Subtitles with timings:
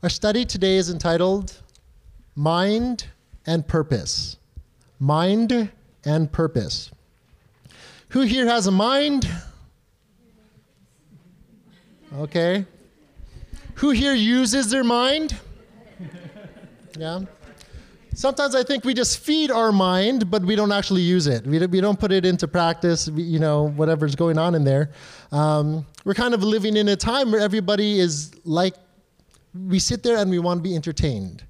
[0.00, 1.60] Our study today is entitled
[2.36, 3.06] Mind
[3.44, 4.36] and Purpose.
[5.00, 5.72] Mind
[6.04, 6.92] and Purpose.
[8.10, 9.28] Who here has a mind?
[12.16, 12.64] Okay.
[13.74, 15.36] Who here uses their mind?
[16.96, 17.22] Yeah.
[18.14, 21.44] Sometimes I think we just feed our mind, but we don't actually use it.
[21.44, 24.92] We, we don't put it into practice, we, you know, whatever's going on in there.
[25.32, 28.74] Um, we're kind of living in a time where everybody is like,
[29.66, 31.44] we sit there and we want to be entertained.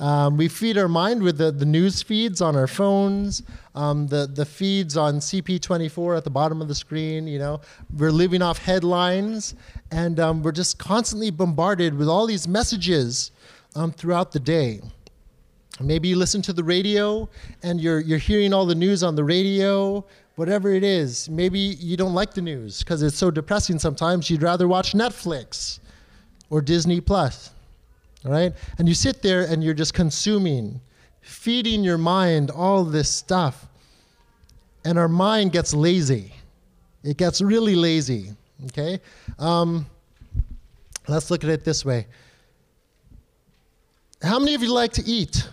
[0.00, 3.42] Um, we feed our mind with the, the news feeds on our phones,
[3.74, 7.26] um, the, the feeds on CP24 at the bottom of the screen.
[7.26, 7.60] You know,
[7.94, 9.54] we're living off headlines,
[9.90, 13.32] and um, we're just constantly bombarded with all these messages
[13.76, 14.80] um, throughout the day.
[15.80, 17.28] Maybe you listen to the radio
[17.62, 20.04] and you're, you're hearing all the news on the radio,
[20.36, 21.28] whatever it is.
[21.30, 24.28] Maybe you don't like the news because it's so depressing sometimes.
[24.30, 25.78] You'd rather watch Netflix
[26.50, 27.50] or Disney Plus.
[28.24, 28.52] Right?
[28.78, 30.80] And you sit there and you're just consuming,
[31.22, 33.66] feeding your mind all this stuff.
[34.84, 36.32] And our mind gets lazy.
[37.02, 38.30] It gets really lazy.
[38.66, 39.00] Okay?
[39.38, 39.86] Um,
[41.08, 42.06] let's look at it this way.
[44.22, 45.48] How many of you like to eat?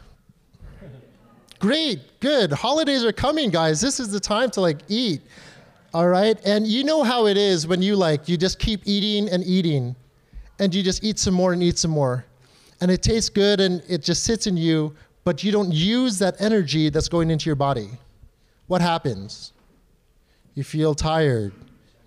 [1.59, 2.51] Great, good.
[2.51, 3.81] Holidays are coming, guys.
[3.81, 5.21] This is the time to like eat.
[5.93, 6.37] All right?
[6.45, 9.95] And you know how it is when you like, you just keep eating and eating,
[10.59, 12.25] and you just eat some more and eat some more.
[12.81, 16.39] And it tastes good and it just sits in you, but you don't use that
[16.39, 17.89] energy that's going into your body.
[18.67, 19.53] What happens?
[20.53, 21.53] You feel tired.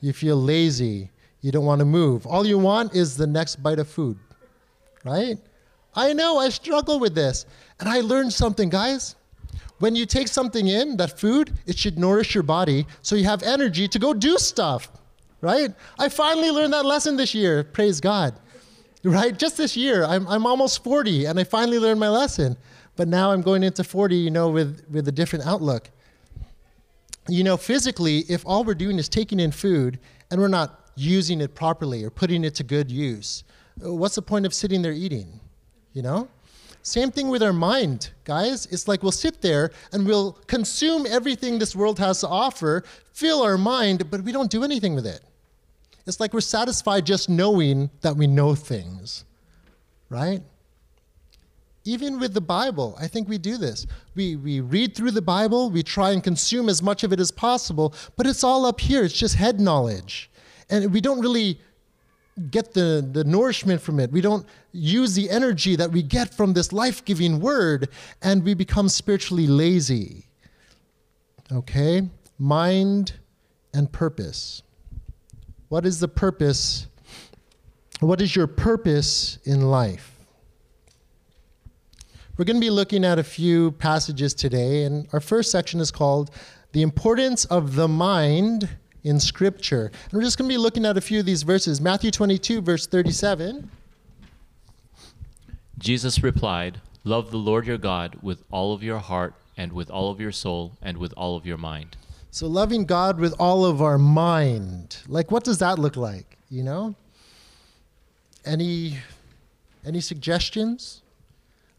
[0.01, 1.11] You feel lazy.
[1.41, 2.27] You don't want to move.
[2.27, 4.19] All you want is the next bite of food,
[5.05, 5.39] right?
[5.95, 7.47] I know, I struggle with this.
[7.81, 9.17] And I learned something, guys.
[9.79, 13.43] When you take something in, that food, it should nourish your body so you have
[13.43, 14.91] energy to go do stuff,
[15.41, 15.75] right?
[15.99, 17.65] I finally learned that lesson this year.
[17.65, 18.35] Praise God,
[19.05, 19.37] right?
[19.37, 20.05] Just this year.
[20.05, 22.57] I'm, I'm almost 40 and I finally learned my lesson.
[22.97, 25.91] But now I'm going into 40, you know, with, with a different outlook.
[27.29, 29.99] You know, physically, if all we're doing is taking in food
[30.31, 33.45] and we're not using it properly or putting it to good use,
[33.85, 35.41] uh, what's the point of sitting there eating?
[35.93, 36.29] You know?
[36.83, 38.67] Same thing with our mind, guys.
[38.67, 43.43] It's like we'll sit there and we'll consume everything this world has to offer, fill
[43.43, 45.21] our mind, but we don't do anything with it.
[46.11, 49.25] It's like we're satisfied just knowing that we know things,
[50.09, 50.43] right?
[51.85, 53.87] Even with the Bible, I think we do this.
[54.17, 57.31] We, we read through the Bible, we try and consume as much of it as
[57.31, 59.05] possible, but it's all up here.
[59.05, 60.33] It's just head knowledge.
[60.69, 61.61] And we don't really
[62.51, 64.11] get the, the nourishment from it.
[64.11, 67.89] We don't use the energy that we get from this life giving word,
[68.21, 70.27] and we become spiritually lazy.
[71.53, 72.09] Okay?
[72.37, 73.13] Mind
[73.73, 74.65] and purpose.
[75.71, 76.89] What is the purpose?
[78.01, 80.17] What is your purpose in life?
[82.37, 85.93] We're going to be looking at a few passages today, and our first section is
[85.93, 86.33] called
[86.73, 88.69] The Importance of the Mind
[89.05, 89.93] in Scripture.
[90.05, 91.81] And we're just going to be looking at a few of these verses.
[91.81, 93.71] Matthew 22, verse 37.
[95.79, 100.11] Jesus replied, Love the Lord your God with all of your heart, and with all
[100.11, 101.97] of your soul, and with all of your mind.
[102.31, 104.99] So, loving God with all of our mind.
[105.09, 106.39] Like, what does that look like?
[106.49, 106.95] You know?
[108.45, 108.99] Any,
[109.85, 111.03] any suggestions?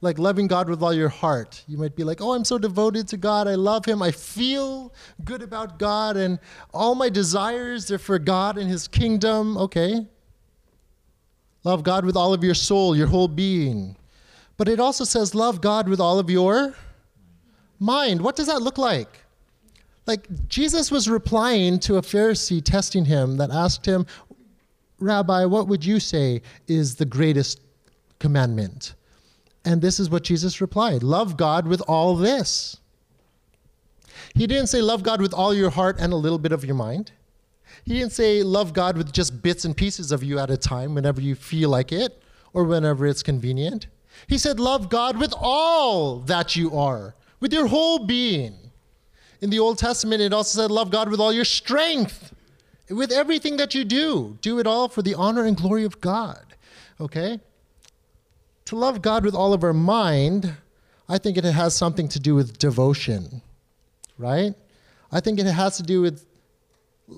[0.01, 1.63] like loving God with all your heart.
[1.67, 3.47] You might be like, oh, I'm so devoted to God.
[3.47, 4.01] I love Him.
[4.01, 4.91] I feel
[5.23, 6.39] good about God, and
[6.73, 9.57] all my desires are for God and His kingdom.
[9.57, 10.07] Okay.
[11.63, 13.95] Love God with all of your soul, your whole being.
[14.57, 16.75] But it also says, love God with all of your
[17.79, 18.21] mind.
[18.21, 19.20] What does that look like?
[20.11, 24.05] Like Jesus was replying to a Pharisee testing him that asked him,
[24.99, 27.61] Rabbi, what would you say is the greatest
[28.19, 28.95] commandment?
[29.63, 32.75] And this is what Jesus replied Love God with all this.
[34.35, 36.75] He didn't say love God with all your heart and a little bit of your
[36.75, 37.13] mind.
[37.85, 40.93] He didn't say love God with just bits and pieces of you at a time
[40.93, 43.87] whenever you feel like it or whenever it's convenient.
[44.27, 48.70] He said love God with all that you are, with your whole being.
[49.41, 52.33] In the Old Testament, it also said love God with all your strength,
[52.89, 54.37] with everything that you do.
[54.41, 56.45] Do it all for the honor and glory of God.
[56.99, 57.39] Okay?
[58.71, 60.55] to love God with all of our mind,
[61.09, 63.41] I think it has something to do with devotion,
[64.17, 64.53] right?
[65.11, 66.25] I think it has to do with,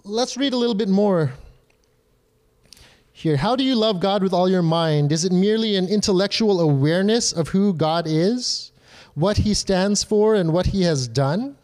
[0.03, 1.33] let's read a little bit more
[3.11, 3.37] here.
[3.37, 5.11] How do you love God with all your mind?
[5.11, 8.71] Is it merely an intellectual awareness of who God is,
[9.13, 11.55] what he stands for, and what he has done?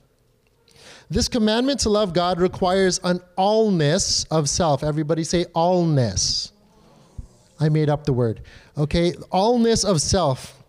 [1.10, 4.84] This commandment to love God requires an allness of self.
[4.84, 6.52] Everybody say allness.
[7.60, 8.42] I made up the word
[8.78, 10.64] Okay, allness of self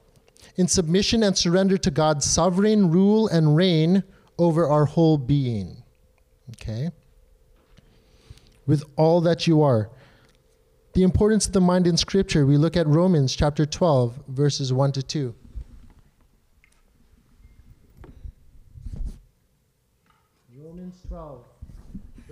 [0.57, 4.03] in submission and surrender to God's sovereign rule and reign
[4.39, 5.83] over our whole being.
[6.51, 6.91] Okay?
[8.67, 9.91] With all that you are.
[10.95, 14.93] The importance of the mind in Scripture, we look at Romans chapter 12, verses 1
[14.93, 15.35] to 2.
[20.59, 21.45] Romans 12,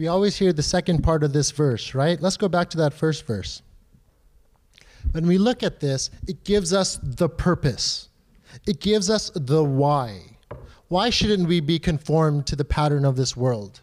[0.00, 2.18] We always hear the second part of this verse, right?
[2.18, 3.60] Let's go back to that first verse.
[5.12, 8.08] When we look at this, it gives us the purpose,
[8.66, 10.38] it gives us the why.
[10.88, 13.82] Why shouldn't we be conformed to the pattern of this world?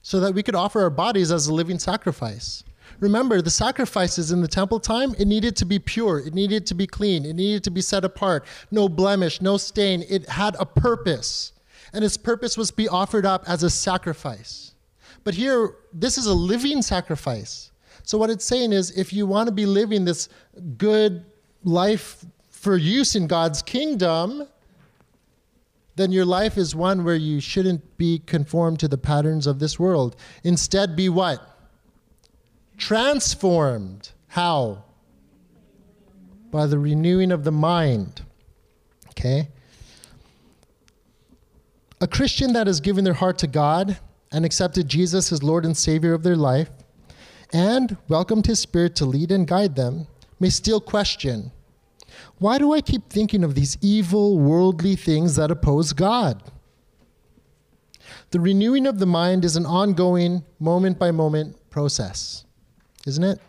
[0.00, 2.64] So that we could offer our bodies as a living sacrifice.
[3.00, 6.74] Remember, the sacrifices in the temple time, it needed to be pure, it needed to
[6.74, 10.06] be clean, it needed to be set apart, no blemish, no stain.
[10.08, 11.52] It had a purpose,
[11.96, 14.74] and its purpose was to be offered up as a sacrifice.
[15.24, 17.72] But here, this is a living sacrifice.
[18.02, 20.28] So, what it's saying is if you want to be living this
[20.76, 21.24] good
[21.64, 24.46] life for use in God's kingdom,
[25.96, 29.78] then your life is one where you shouldn't be conformed to the patterns of this
[29.78, 30.16] world.
[30.44, 31.58] Instead, be what?
[32.76, 34.10] Transformed.
[34.28, 34.84] How?
[36.50, 38.20] By the renewing of the mind.
[39.12, 39.48] Okay?
[42.00, 43.98] A Christian that has given their heart to God
[44.30, 46.70] and accepted Jesus as Lord and Savior of their life
[47.52, 50.06] and welcomed His Spirit to lead and guide them
[50.38, 51.52] may still question
[52.38, 56.42] why do I keep thinking of these evil, worldly things that oppose God?
[58.30, 62.44] The renewing of the mind is an ongoing, moment by moment process,
[63.06, 63.40] isn't it?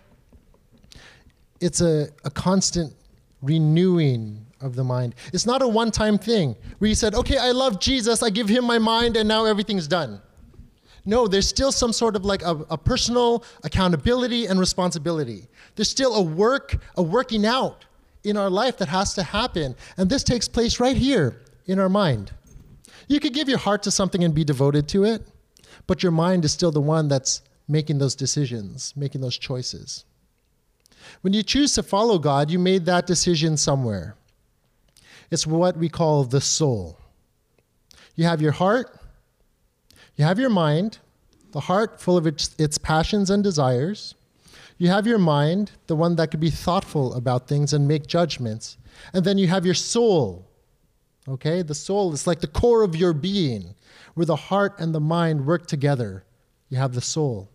[1.59, 2.93] It's a, a constant
[3.41, 5.15] renewing of the mind.
[5.33, 8.49] It's not a one time thing where you said, okay, I love Jesus, I give
[8.49, 10.21] him my mind, and now everything's done.
[11.05, 15.47] No, there's still some sort of like a, a personal accountability and responsibility.
[15.75, 17.85] There's still a work, a working out
[18.25, 19.75] in our life that has to happen.
[19.95, 22.31] And this takes place right here in our mind.
[23.07, 25.25] You could give your heart to something and be devoted to it,
[25.87, 30.03] but your mind is still the one that's making those decisions, making those choices.
[31.21, 34.15] When you choose to follow God, you made that decision somewhere.
[35.31, 36.99] It's what we call the soul.
[38.15, 38.99] You have your heart,
[40.15, 40.97] you have your mind,
[41.51, 44.15] the heart full of its, its passions and desires.
[44.77, 48.77] You have your mind, the one that could be thoughtful about things and make judgments.
[49.13, 50.45] And then you have your soul.
[51.27, 51.61] Okay?
[51.61, 53.75] The soul is like the core of your being,
[54.13, 56.25] where the heart and the mind work together.
[56.69, 57.49] You have the soul.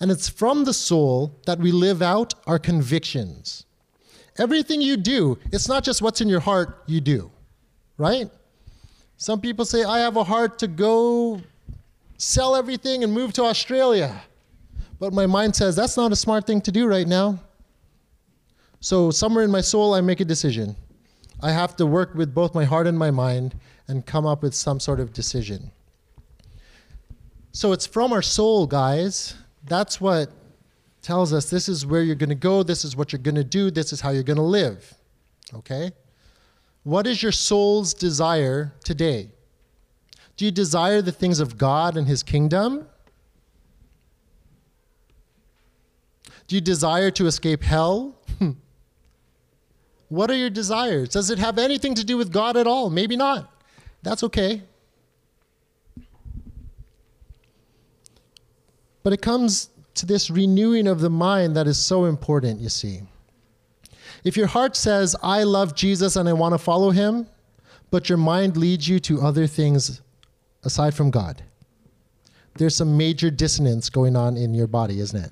[0.00, 3.65] And it's from the soul that we live out our convictions.
[4.38, 7.30] Everything you do, it's not just what's in your heart you do,
[7.96, 8.30] right?
[9.16, 11.40] Some people say, I have a heart to go
[12.18, 14.22] sell everything and move to Australia.
[14.98, 17.38] But my mind says that's not a smart thing to do right now.
[18.80, 20.76] So, somewhere in my soul, I make a decision.
[21.42, 23.54] I have to work with both my heart and my mind
[23.88, 25.70] and come up with some sort of decision.
[27.52, 29.34] So, it's from our soul, guys.
[29.64, 30.30] That's what
[31.06, 33.44] tells us this is where you're going to go, this is what you're going to
[33.44, 34.92] do, this is how you're going to live.
[35.54, 35.92] Okay?
[36.82, 39.30] What is your soul's desire today?
[40.36, 42.88] Do you desire the things of God and His kingdom?
[46.48, 48.16] Do you desire to escape hell?
[50.08, 51.10] what are your desires?
[51.10, 52.90] Does it have anything to do with God at all?
[52.90, 53.48] Maybe not.
[54.02, 54.60] That's okay.
[59.04, 63.00] But it comes to this renewing of the mind that is so important, you see.
[64.24, 67.26] If your heart says, I love Jesus and I want to follow him,
[67.90, 70.00] but your mind leads you to other things
[70.64, 71.42] aside from God,
[72.54, 75.30] there's some major dissonance going on in your body, isn't it?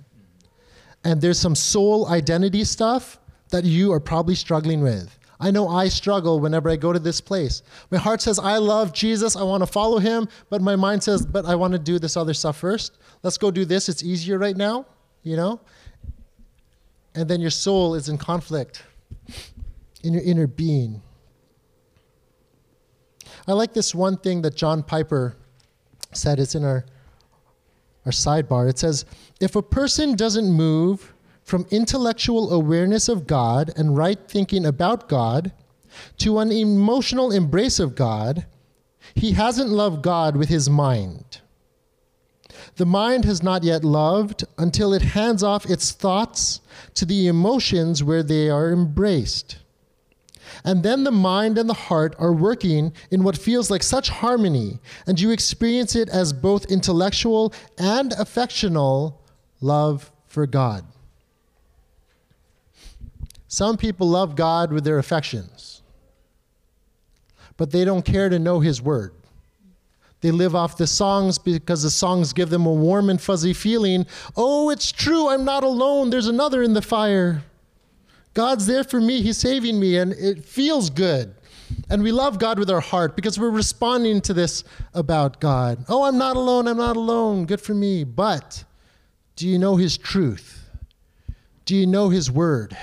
[1.05, 3.19] and there's some soul identity stuff
[3.51, 5.17] that you are probably struggling with.
[5.41, 7.63] I know I struggle whenever I go to this place.
[7.91, 11.27] My heart says, I love Jesus, I want to follow him, but my mind says,
[11.27, 12.99] but I want to do this other stuff first.
[13.23, 14.87] Let's go do this, it's easier right now,
[15.23, 15.61] you know?
[17.15, 18.83] And then your soul is in conflict
[20.03, 21.03] in your inner being.
[23.47, 25.37] I like this one thing that John Piper
[26.13, 26.85] said, it's in our
[28.07, 29.07] our sidebar, it says
[29.41, 31.14] if a person doesn't move
[31.45, 35.53] from intellectual awareness of God and right thinking about God
[36.19, 38.47] to an emotional embrace of God,
[39.15, 41.41] he hasn't loved God with his mind.
[42.77, 46.61] The mind has not yet loved until it hands off its thoughts
[46.95, 49.59] to the emotions where they are embraced.
[50.65, 54.81] And then the mind and the heart are working in what feels like such harmony,
[55.07, 59.23] and you experience it as both intellectual and affectional
[59.61, 60.85] love for God.
[63.55, 65.81] Some people love God with their affections,
[67.57, 69.15] but they don't care to know His Word.
[70.23, 74.07] They live off the songs because the songs give them a warm and fuzzy feeling.
[74.37, 77.45] Oh, it's true, I'm not alone, there's another in the fire.
[78.33, 81.33] God's there for me, He's saving me, and it feels good.
[81.89, 85.85] And we love God with our heart because we're responding to this about God.
[85.89, 88.03] Oh, I'm not alone, I'm not alone, good for me.
[88.03, 88.65] But
[89.37, 90.69] do you know His truth?
[91.67, 92.77] Do you know His word?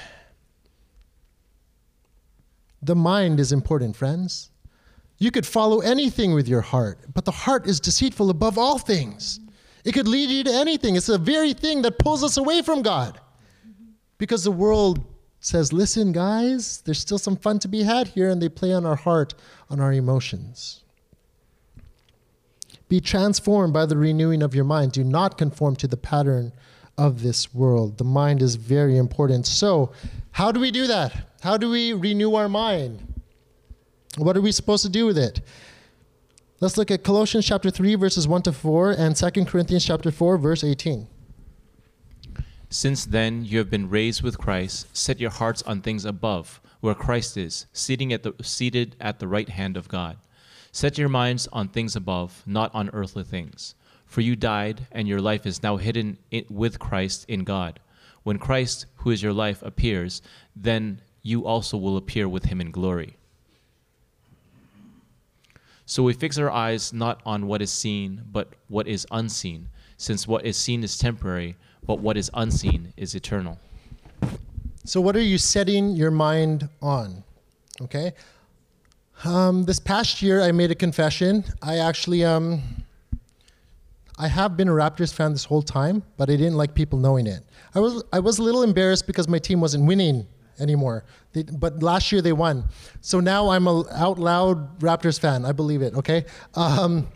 [2.81, 4.49] The mind is important, friends.
[5.17, 9.39] You could follow anything with your heart, but the heart is deceitful above all things.
[9.85, 10.95] It could lead you to anything.
[10.95, 13.19] It's the very thing that pulls us away from God.
[14.17, 15.03] Because the world
[15.39, 18.85] says, listen, guys, there's still some fun to be had here, and they play on
[18.85, 19.33] our heart,
[19.69, 20.83] on our emotions.
[22.89, 24.91] Be transformed by the renewing of your mind.
[24.91, 26.51] Do not conform to the pattern
[26.97, 27.97] of this world.
[27.97, 29.47] The mind is very important.
[29.47, 29.91] So,
[30.31, 31.27] how do we do that?
[31.41, 33.11] How do we renew our mind?
[34.17, 35.41] What are we supposed to do with it?
[36.59, 40.37] Let's look at Colossians chapter 3 verses 1 to 4 and 2 Corinthians chapter 4
[40.37, 41.07] verse 18.
[42.69, 46.93] Since then you have been raised with Christ, set your hearts on things above, where
[46.93, 50.17] Christ is, seating at the, seated at the right hand of God.
[50.71, 53.75] Set your minds on things above, not on earthly things.
[54.11, 56.17] For you died, and your life is now hidden
[56.49, 57.79] with Christ in God.
[58.23, 60.21] When Christ, who is your life, appears,
[60.53, 63.15] then you also will appear with him in glory.
[65.85, 70.27] So we fix our eyes not on what is seen, but what is unseen, since
[70.27, 71.55] what is seen is temporary
[71.87, 73.59] but what is unseen is eternal.
[74.85, 77.23] So, what are you setting your mind on?
[77.81, 78.13] Okay.
[79.23, 81.43] Um, this past year, I made a confession.
[81.61, 82.61] I actually, um,
[84.21, 87.25] I have been a Raptors fan this whole time, but I didn't like people knowing
[87.25, 87.41] it.
[87.73, 90.27] I was, I was a little embarrassed because my team wasn't winning
[90.59, 91.05] anymore.
[91.33, 92.65] They, but last year they won.
[93.01, 95.43] So now I'm a out loud Raptors fan.
[95.43, 95.95] I believe it.
[95.95, 96.25] Okay.
[96.53, 97.07] Um,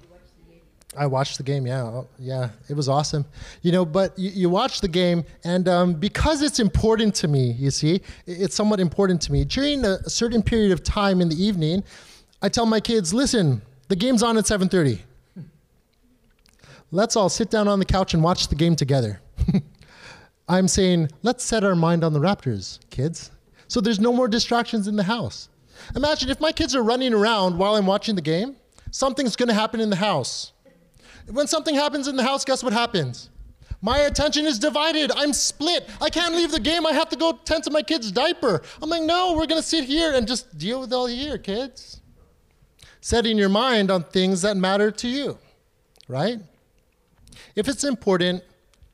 [0.98, 1.68] I watched the game.
[1.68, 3.26] Yeah, oh, yeah, it was awesome.
[3.62, 7.52] You know, but you, you watch the game, and um, because it's important to me,
[7.52, 9.44] you see, it's somewhat important to me.
[9.44, 11.84] During a certain period of time in the evening,
[12.42, 15.02] I tell my kids, "Listen, the game's on at 7:30.
[16.92, 19.22] Let's all sit down on the couch and watch the game together."
[20.48, 23.32] I'm saying, let's set our mind on the Raptors, kids.
[23.68, 25.50] So there's no more distractions in the house.
[25.96, 28.56] Imagine if my kids are running around while I'm watching the game,
[28.92, 30.54] something's to happen in the house
[31.28, 33.30] when something happens in the house, guess what happens?
[33.82, 35.12] My attention is divided.
[35.16, 35.88] I'm split.
[36.02, 36.86] I can't leave the game.
[36.86, 38.62] I have to go tend to my kid's diaper.
[38.82, 42.02] I'm like, no, we're going to sit here and just deal with all here, kids.
[43.02, 45.38] Setting your mind on things that matter to you,
[46.08, 46.40] right?
[47.56, 48.44] If it's important,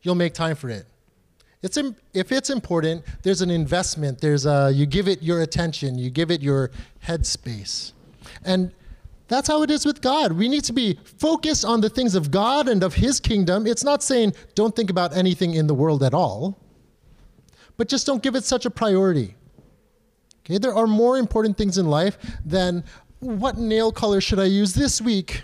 [0.01, 0.85] you'll make time for it.
[1.63, 1.77] It's
[2.13, 4.19] if it's important, there's an investment.
[4.19, 5.97] There's a, you give it your attention.
[5.97, 6.71] You give it your
[7.05, 7.93] headspace.
[8.43, 8.71] And
[9.27, 10.33] that's how it is with God.
[10.33, 13.67] We need to be focused on the things of God and of His kingdom.
[13.67, 16.57] It's not saying don't think about anything in the world at all,
[17.77, 19.35] but just don't give it such a priority.
[20.43, 22.83] Okay, there are more important things in life than
[23.19, 25.43] what nail color should I use this week?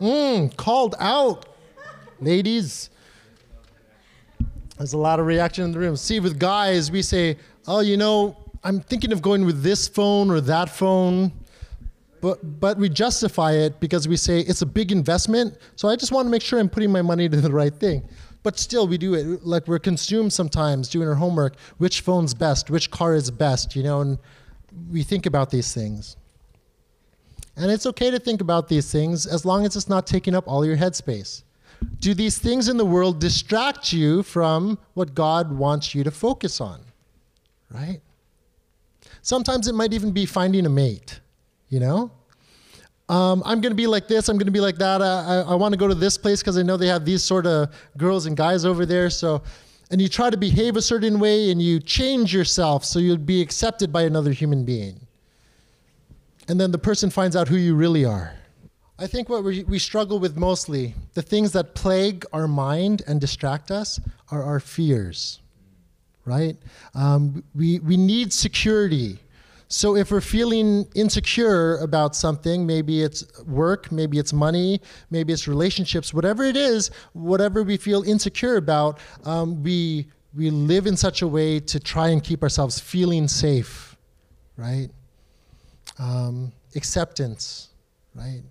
[0.00, 1.46] Mmm, called out,
[2.20, 2.90] ladies.
[4.76, 5.96] There's a lot of reaction in the room.
[5.96, 10.30] See, with guys, we say, oh, you know, I'm thinking of going with this phone
[10.30, 11.32] or that phone.
[12.20, 15.56] But, but we justify it because we say it's a big investment.
[15.76, 18.06] So I just want to make sure I'm putting my money to the right thing.
[18.42, 21.56] But still, we do it like we're consumed sometimes doing our homework.
[21.78, 22.70] Which phone's best?
[22.70, 23.74] Which car is best?
[23.74, 24.18] You know, and
[24.90, 26.16] we think about these things.
[27.56, 30.46] And it's okay to think about these things as long as it's not taking up
[30.46, 31.42] all your headspace.
[32.00, 36.60] Do these things in the world distract you from what God wants you to focus
[36.60, 36.80] on?
[37.70, 38.00] Right?
[39.22, 41.20] Sometimes it might even be finding a mate,
[41.68, 42.10] you know?
[43.08, 45.00] Um, I'm going to be like this, I'm going to be like that.
[45.00, 47.22] I, I, I want to go to this place because I know they have these
[47.22, 49.10] sort of girls and guys over there.
[49.10, 49.42] So,
[49.90, 53.40] and you try to behave a certain way and you change yourself so you'll be
[53.40, 55.05] accepted by another human being.
[56.48, 58.32] And then the person finds out who you really are.
[58.98, 63.20] I think what we, we struggle with mostly, the things that plague our mind and
[63.20, 64.00] distract us,
[64.30, 65.40] are our fears,
[66.24, 66.56] right?
[66.94, 69.18] Um, we, we need security.
[69.68, 75.46] So if we're feeling insecure about something, maybe it's work, maybe it's money, maybe it's
[75.46, 81.22] relationships, whatever it is, whatever we feel insecure about, um, we we live in such
[81.22, 83.96] a way to try and keep ourselves feeling safe,
[84.56, 84.90] right?
[85.98, 87.70] Um, acceptance,
[88.14, 88.42] right?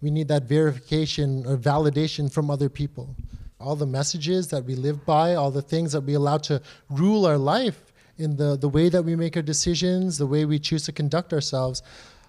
[0.00, 3.16] We need that verification or validation from other people.
[3.58, 7.26] All the messages that we live by, all the things that we allow to rule
[7.26, 10.84] our life in the, the way that we make our decisions, the way we choose
[10.84, 11.82] to conduct ourselves,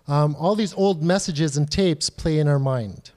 [0.08, 3.12] um, all these old messages and tapes play in our mind.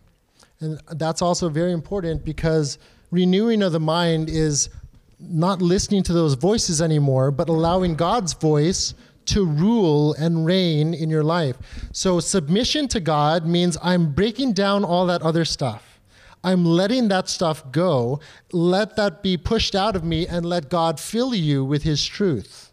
[0.60, 2.78] And that's also very important because
[3.10, 4.70] renewing of the mind is
[5.18, 8.94] not listening to those voices anymore, but allowing God's voice
[9.26, 11.56] to rule and reign in your life.
[11.92, 16.00] So, submission to God means I'm breaking down all that other stuff.
[16.44, 18.20] I'm letting that stuff go.
[18.52, 22.72] Let that be pushed out of me and let God fill you with His truth,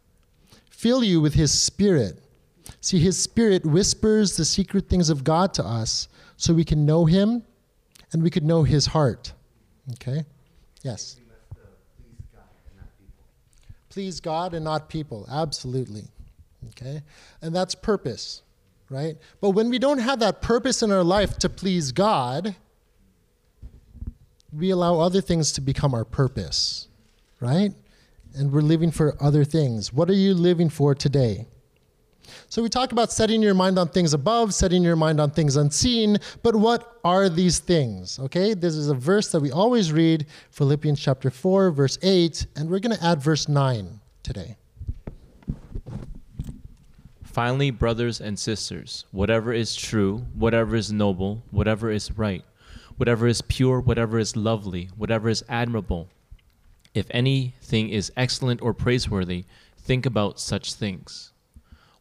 [0.70, 2.20] fill you with His Spirit.
[2.82, 6.08] See, His Spirit whispers the secret things of God to us
[6.38, 7.44] so we can know Him
[8.12, 9.34] and we could know His heart.
[9.94, 10.24] Okay?
[10.84, 11.18] Yes?
[13.90, 15.28] Please God and not people.
[15.32, 16.04] Absolutely.
[16.70, 17.02] Okay?
[17.42, 18.42] And that's purpose,
[18.90, 19.18] right?
[19.42, 22.56] But when we don't have that purpose in our life to please God,
[24.52, 26.88] we allow other things to become our purpose,
[27.40, 27.74] right?
[28.36, 29.92] And we're living for other things.
[29.92, 31.48] What are you living for today?
[32.50, 35.56] So we talk about setting your mind on things above, setting your mind on things
[35.56, 38.20] unseen, but what are these things?
[38.20, 38.54] Okay?
[38.54, 42.80] This is a verse that we always read, Philippians chapter 4, verse 8, and we're
[42.80, 44.56] going to add verse 9 today.
[47.34, 52.46] Finally, brothers and sisters, whatever is true, whatever is noble, whatever is right,
[52.98, 56.08] whatever is pure, whatever is lovely, whatever is admirable,
[56.94, 61.32] if anything is excellent or praiseworthy, think about such things.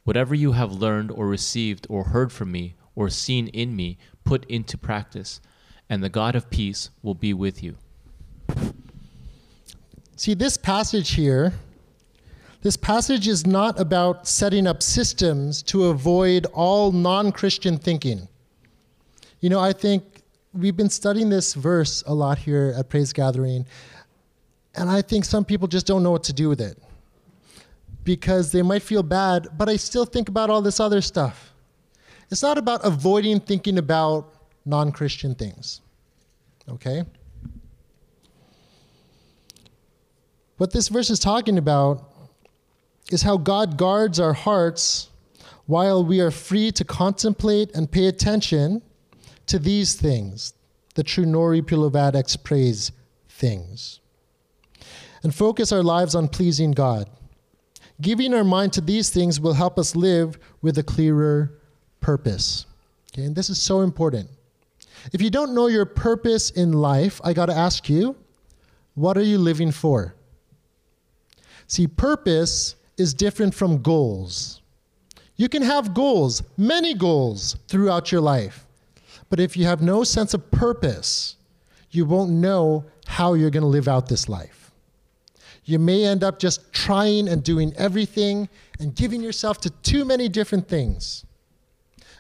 [0.05, 4.45] Whatever you have learned or received or heard from me or seen in me, put
[4.51, 5.41] into practice,
[5.89, 7.77] and the God of peace will be with you.
[10.15, 11.55] See, this passage here
[12.63, 18.29] this passage is not about setting up systems to avoid all non Christian thinking.
[19.41, 20.23] You know, I think
[20.55, 23.67] we've been studying this verse a lot here at Praise Gathering,
[24.77, 26.79] and I think some people just don't know what to do with it
[28.05, 31.53] because they might feel bad, but I still think about all this other stuff.
[32.31, 35.81] It's not about avoiding thinking about non Christian things,
[36.69, 37.03] okay?
[40.59, 42.12] What this verse is talking about
[43.11, 45.09] is how God guards our hearts
[45.67, 48.83] while we are free to contemplate and pay attention
[49.47, 50.55] to these things,
[50.95, 52.93] the true Nori Pilovadex praise
[53.29, 54.01] things,
[55.23, 57.09] and focus our lives on pleasing God.
[58.01, 61.59] Giving our mind to these things will help us live with a clearer
[62.01, 62.67] purpose.
[63.13, 64.29] Okay, and this is so important.
[65.13, 68.17] If you don't know your purpose in life, I got to ask you,
[68.95, 70.15] what are you living for?
[71.67, 74.61] See, purpose is different from goals.
[75.37, 78.67] You can have goals, many goals throughout your life.
[79.31, 81.37] But if you have no sense of purpose,
[81.91, 84.71] you won't know how you're going to live out this life.
[85.65, 88.49] You may end up just trying and doing everything
[88.81, 91.25] and giving yourself to too many different things.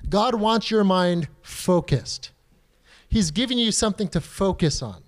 [0.08, 2.30] God wants your mind focused.
[3.08, 5.02] He's giving you something to focus on.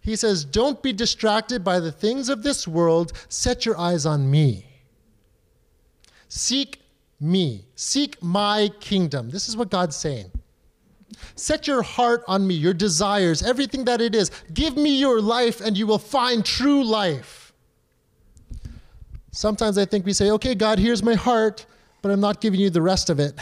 [0.00, 4.30] He says, Don't be distracted by the things of this world, set your eyes on
[4.30, 4.67] me.
[6.28, 6.80] Seek
[7.20, 9.30] me, seek my kingdom.
[9.30, 10.30] This is what God's saying.
[11.34, 14.30] Set your heart on me, your desires, everything that it is.
[14.52, 17.52] Give me your life, and you will find true life.
[19.30, 21.66] Sometimes I think we say, okay, God, here's my heart,
[22.02, 23.38] but I'm not giving you the rest of it.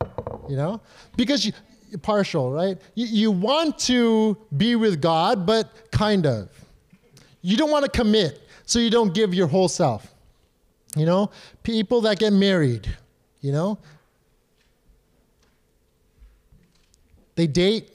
[0.48, 0.80] you know?
[1.16, 1.52] Because you,
[1.94, 2.78] are partial, right?
[2.94, 6.48] You, you want to be with God, but kind of.
[7.42, 10.12] You don't want to commit, so you don't give your whole self.
[10.96, 11.30] You know,
[11.62, 12.88] people that get married,
[13.42, 13.78] you know,
[17.34, 17.90] they date,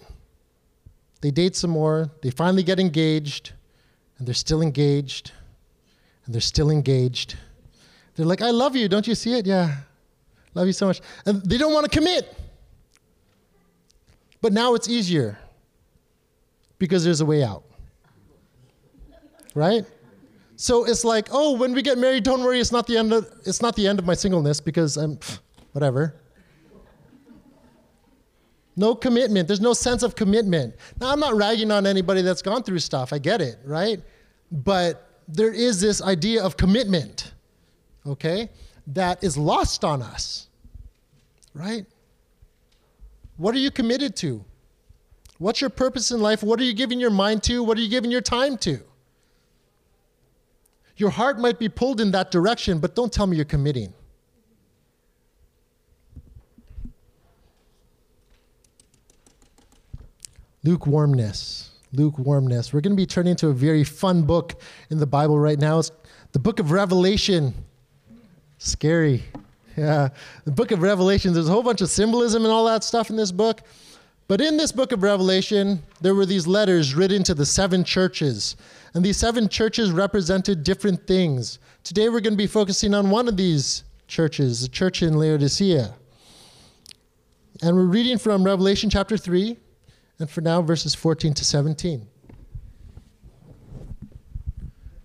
[1.21, 3.53] they date some more, they finally get engaged,
[4.19, 5.31] and they're still engaged,
[6.25, 7.37] and they're still engaged.
[8.15, 9.47] They're like, I love you, don't you see it?
[9.47, 9.77] Yeah,
[10.53, 11.01] love you so much.
[11.25, 12.37] And they don't want to commit.
[14.41, 15.39] But now it's easier
[16.77, 17.63] because there's a way out.
[19.55, 19.85] Right?
[20.61, 23.27] So it's like, oh, when we get married, don't worry, it's not the end of,
[23.47, 25.39] it's not the end of my singleness because I'm pff,
[25.71, 26.21] whatever.
[28.75, 29.47] No commitment.
[29.47, 30.75] There's no sense of commitment.
[30.99, 33.11] Now, I'm not ragging on anybody that's gone through stuff.
[33.11, 34.03] I get it, right?
[34.51, 37.33] But there is this idea of commitment,
[38.05, 38.47] okay,
[38.85, 40.47] that is lost on us,
[41.55, 41.87] right?
[43.37, 44.45] What are you committed to?
[45.39, 46.43] What's your purpose in life?
[46.43, 47.63] What are you giving your mind to?
[47.63, 48.81] What are you giving your time to?
[51.01, 53.91] Your heart might be pulled in that direction, but don't tell me you're committing.
[60.63, 61.71] Lukewarmness.
[61.91, 62.71] Lukewarmness.
[62.71, 64.61] We're going to be turning to a very fun book
[64.91, 65.79] in the Bible right now.
[65.79, 65.91] It's
[66.33, 67.55] the book of Revelation.
[68.59, 69.23] Scary.
[69.77, 70.09] Yeah.
[70.43, 73.15] The book of Revelation, there's a whole bunch of symbolism and all that stuff in
[73.15, 73.61] this book.
[74.31, 78.55] But in this book of Revelation, there were these letters written to the seven churches.
[78.93, 81.59] And these seven churches represented different things.
[81.83, 85.93] Today we're going to be focusing on one of these churches, the church in Laodicea.
[87.61, 89.57] And we're reading from Revelation chapter 3,
[90.19, 92.07] and for now, verses 14 to 17.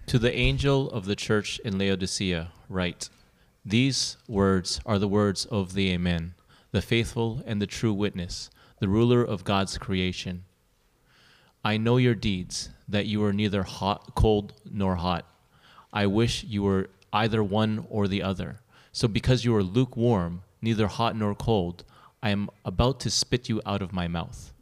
[0.07, 3.09] To the angel of the church in Laodicea, write
[3.65, 6.35] These words are the words of the Amen,
[6.71, 10.45] the faithful and the true witness, the ruler of God's creation.
[11.65, 15.27] I know your deeds, that you are neither hot, cold nor hot.
[15.93, 18.61] I wish you were either one or the other.
[18.93, 21.85] So because you are lukewarm, neither hot nor cold,
[22.23, 24.53] I am about to spit you out of my mouth.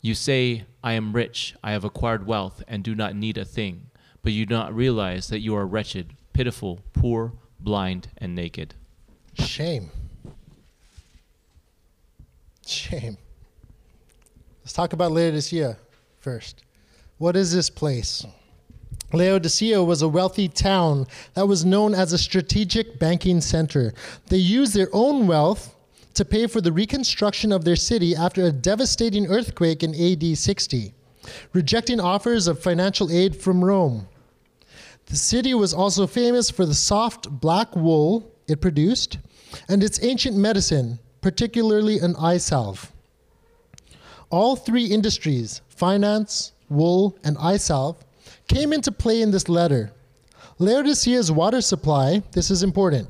[0.00, 3.86] You say, I am rich, I have acquired wealth, and do not need a thing,
[4.22, 8.74] but you do not realize that you are wretched, pitiful, poor, blind, and naked.
[9.32, 9.90] Shame.
[12.66, 13.18] Shame.
[14.62, 15.76] Let's talk about Laodicea
[16.20, 16.64] first.
[17.18, 18.24] What is this place?
[19.12, 23.92] Laodicea was a wealthy town that was known as a strategic banking center.
[24.28, 25.74] They used their own wealth
[26.14, 30.94] to pay for the reconstruction of their city after a devastating earthquake in AD 60,
[31.52, 34.08] rejecting offers of financial aid from Rome.
[35.06, 39.18] The city was also famous for the soft black wool it produced
[39.68, 42.92] and its ancient medicine, particularly an eye salve.
[44.28, 47.96] All three industries, finance, wool, and eye salve,
[48.46, 49.90] came into play in this letter.
[50.58, 53.08] Laodicea's water supply, this is important,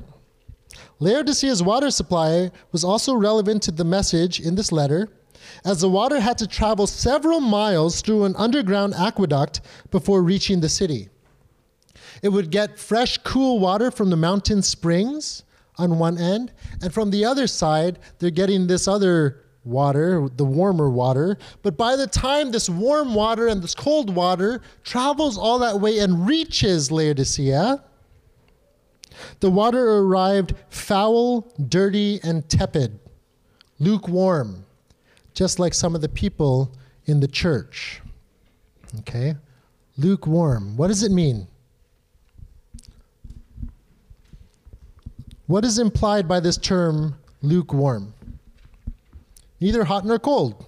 [0.99, 5.09] Laodicea's water supply was also relevant to the message in this letter,
[5.65, 9.59] as the water had to travel several miles through an underground aqueduct
[9.91, 11.09] before reaching the city.
[12.21, 15.43] It would get fresh, cool water from the mountain springs
[15.77, 20.89] on one end, and from the other side, they're getting this other water, the warmer
[20.89, 21.37] water.
[21.63, 25.99] But by the time this warm water and this cold water travels all that way
[25.99, 27.83] and reaches Laodicea,
[29.39, 32.99] the water arrived foul, dirty, and tepid,
[33.79, 34.65] lukewarm,
[35.33, 38.01] just like some of the people in the church.
[38.99, 39.35] Okay?
[39.97, 40.77] Lukewarm.
[40.77, 41.47] What does it mean?
[45.47, 48.13] What is implied by this term lukewarm?
[49.59, 50.65] Neither hot nor cold.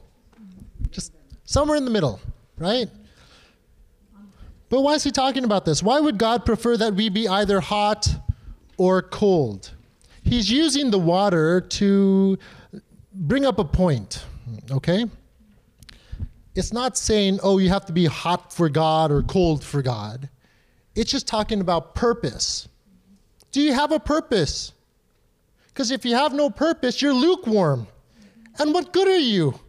[0.91, 1.13] Just
[1.45, 2.19] somewhere in the middle,
[2.57, 2.87] right?
[4.69, 5.81] But why is he talking about this?
[5.81, 8.07] Why would God prefer that we be either hot
[8.77, 9.71] or cold.
[10.23, 12.37] He's using the water to
[13.13, 14.23] bring up a point,
[14.71, 15.05] okay?
[16.55, 20.29] It's not saying, oh, you have to be hot for God or cold for God.
[20.95, 22.66] It's just talking about purpose.
[23.57, 24.71] Do you have a purpose?
[25.69, 27.87] Because if you have no purpose, you're lukewarm.
[28.59, 29.59] And what good are you?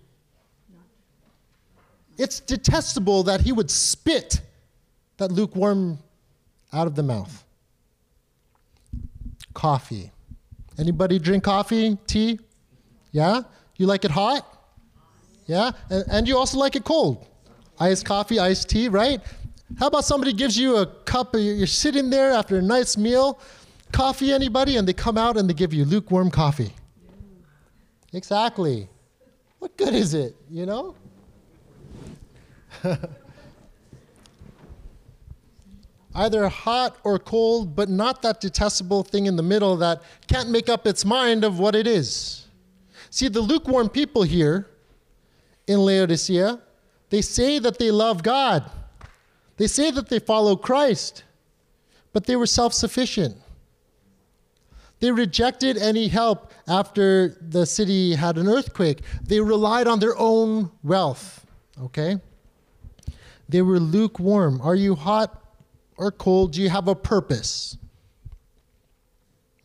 [2.18, 4.42] It's detestable that he would spit
[5.16, 6.00] that lukewarm
[6.70, 7.42] out of the mouth
[9.54, 10.12] coffee.
[10.78, 12.40] Anybody drink coffee, tea?
[13.12, 13.40] Yeah?
[13.78, 14.46] You like it hot?
[15.46, 15.70] Yeah?
[15.88, 17.26] And, and you also like it cold.
[17.80, 19.22] Iced coffee, iced tea, right?
[19.78, 23.38] How about somebody gives you a cup, you're sitting there after a nice meal,
[23.92, 24.76] coffee, anybody?
[24.76, 26.72] And they come out and they give you lukewarm coffee.
[28.12, 28.88] Exactly.
[29.58, 30.94] What good is it, you know?
[36.18, 40.68] either hot or cold, but not that detestable thing in the middle that can't make
[40.68, 42.46] up its mind of what it is.
[43.10, 44.68] See, the lukewarm people here
[45.66, 46.60] in Laodicea,
[47.10, 48.70] they say that they love God,
[49.56, 51.24] they say that they follow Christ,
[52.12, 53.36] but they were self sufficient.
[55.00, 59.02] They rejected any help after the city had an earthquake.
[59.22, 61.46] They relied on their own wealth.
[61.80, 62.16] Okay?
[63.48, 64.60] They were lukewarm.
[64.60, 65.42] Are you hot
[65.96, 66.52] or cold?
[66.52, 67.76] Do you have a purpose?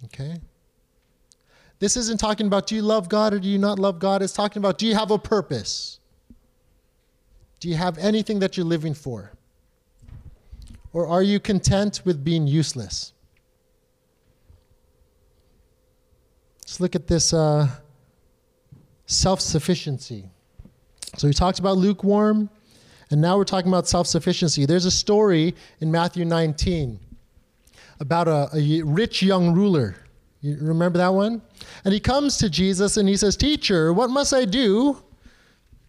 [0.06, 0.40] Okay?
[1.80, 4.22] This isn't talking about do you love God or do you not love God?
[4.22, 6.00] It's talking about do you have a purpose?
[7.60, 9.32] Do you have anything that you're living for?
[10.94, 13.13] or are you content with being useless?
[16.74, 17.68] Let's look at this uh,
[19.06, 20.26] self sufficiency.
[21.18, 22.50] So we talked about lukewarm,
[23.12, 24.66] and now we're talking about self sufficiency.
[24.66, 27.00] There's a story in Matthew 19
[28.00, 29.98] about a, a rich young ruler.
[30.42, 31.44] You remember that one?
[31.86, 34.98] And he comes to Jesus and he says, Teacher, what must I do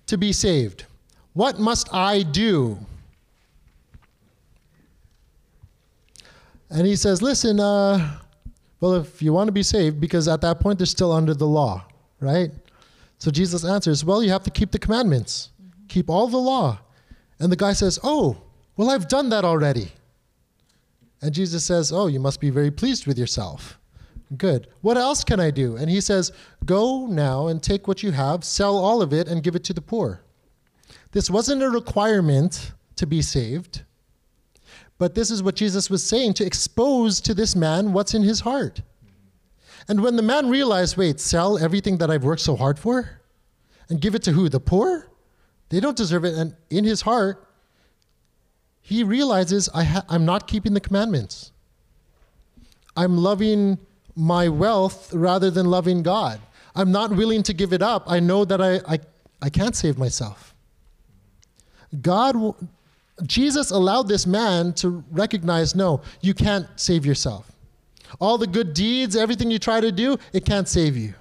[0.06, 0.84] to be saved?
[1.32, 2.76] What must I do?
[6.68, 8.18] And he says, Listen, uh,
[8.84, 11.46] well, if you want to be saved, because at that point they're still under the
[11.46, 11.86] law,
[12.20, 12.50] right?
[13.16, 15.86] So Jesus answers, Well, you have to keep the commandments, mm-hmm.
[15.88, 16.78] keep all the law.
[17.40, 18.36] And the guy says, Oh,
[18.76, 19.92] well, I've done that already.
[21.22, 23.78] And Jesus says, Oh, you must be very pleased with yourself.
[24.36, 24.68] Good.
[24.82, 25.76] What else can I do?
[25.76, 26.30] And he says,
[26.66, 29.72] Go now and take what you have, sell all of it, and give it to
[29.72, 30.20] the poor.
[31.12, 33.82] This wasn't a requirement to be saved,
[34.98, 38.40] but this is what Jesus was saying to expose to this man what's in his
[38.40, 38.80] heart.
[39.88, 43.20] And when the man realized, wait, sell everything that I've worked so hard for
[43.88, 44.48] and give it to who?
[44.48, 45.08] The poor?
[45.68, 46.34] They don't deserve it.
[46.34, 47.46] And in his heart,
[48.80, 51.52] he realizes I I'm not keeping the commandments.
[52.96, 53.78] I'm loving
[54.14, 56.40] my wealth rather than loving God.
[56.76, 58.04] I'm not willing to give it up.
[58.06, 58.98] I know that I, I,
[59.42, 60.54] I can't save myself.
[62.00, 62.36] God,
[63.22, 67.50] Jesus allowed this man to recognize no, you can't save yourself.
[68.20, 71.14] All the good deeds, everything you try to do, it can't save you.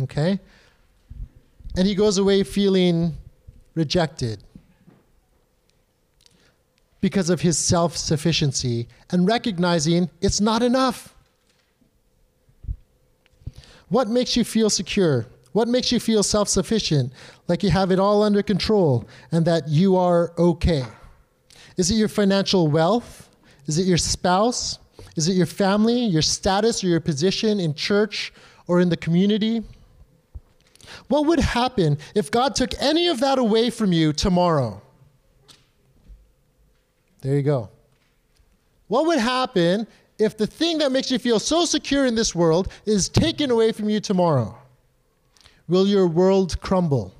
[0.00, 0.38] Okay?
[1.76, 3.16] And he goes away feeling
[3.74, 4.42] rejected
[7.00, 11.14] because of his self sufficiency and recognizing it's not enough.
[13.88, 15.26] What makes you feel secure?
[15.52, 17.12] What makes you feel self sufficient,
[17.48, 20.84] like you have it all under control and that you are okay?
[21.76, 23.28] Is it your financial wealth?
[23.66, 24.78] Is it your spouse?
[25.16, 28.32] Is it your family, your status, or your position in church
[28.68, 29.62] or in the community?
[31.08, 34.80] What would happen if God took any of that away from you tomorrow?
[37.22, 37.68] There you go.
[38.88, 39.86] What would happen
[40.18, 43.72] if the thing that makes you feel so secure in this world is taken away
[43.72, 44.59] from you tomorrow?
[45.70, 47.14] Will your world crumble?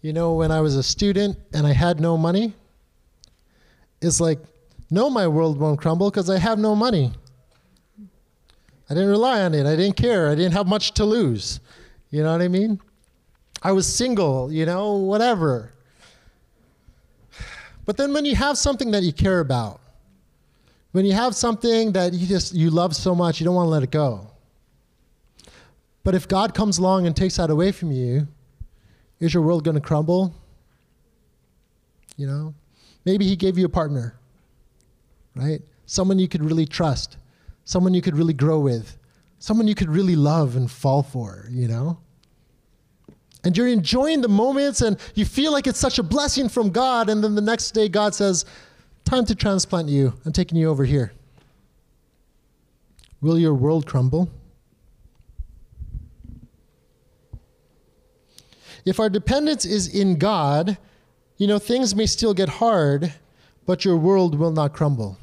[0.00, 2.54] You know, when I was a student and I had no money,
[4.00, 4.38] it's like,
[4.90, 7.12] no, my world won't crumble because I have no money.
[8.88, 9.66] I didn't rely on it.
[9.66, 10.30] I didn't care.
[10.30, 11.60] I didn't have much to lose.
[12.08, 12.80] You know what I mean?
[13.62, 15.74] I was single, you know, whatever.
[17.84, 19.82] But then when you have something that you care about,
[20.92, 23.70] when you have something that you just you love so much, you don't want to
[23.70, 24.26] let it go.
[26.02, 28.26] But if God comes along and takes that away from you,
[29.20, 30.34] is your world going to crumble?
[32.16, 32.54] You know?
[33.04, 34.18] Maybe he gave you a partner,
[35.34, 35.60] right?
[35.86, 37.16] Someone you could really trust,
[37.64, 38.96] someone you could really grow with,
[39.38, 41.98] someone you could really love and fall for, you know?
[43.42, 47.08] And you're enjoying the moments and you feel like it's such a blessing from God.
[47.08, 48.44] And then the next day, God says,
[49.10, 50.14] Time to transplant you.
[50.24, 51.12] I'm taking you over here.
[53.20, 54.30] Will your world crumble?
[58.84, 60.78] If our dependence is in God,
[61.38, 63.12] you know, things may still get hard,
[63.66, 65.18] but your world will not crumble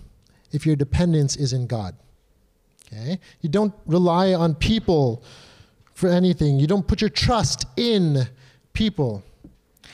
[0.52, 1.96] if your dependence is in God.
[2.92, 3.18] Okay?
[3.40, 5.24] You don't rely on people
[5.94, 6.60] for anything.
[6.60, 8.28] You don't put your trust in
[8.74, 9.24] people.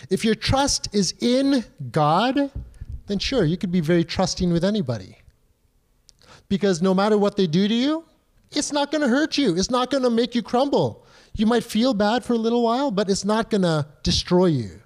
[0.09, 2.49] If your trust is in God,
[3.07, 5.17] then sure, you could be very trusting with anybody.
[6.49, 8.05] Because no matter what they do to you,
[8.51, 9.57] it's not going to hurt you.
[9.57, 11.05] It's not going to make you crumble.
[11.35, 14.79] You might feel bad for a little while, but it's not going to destroy you,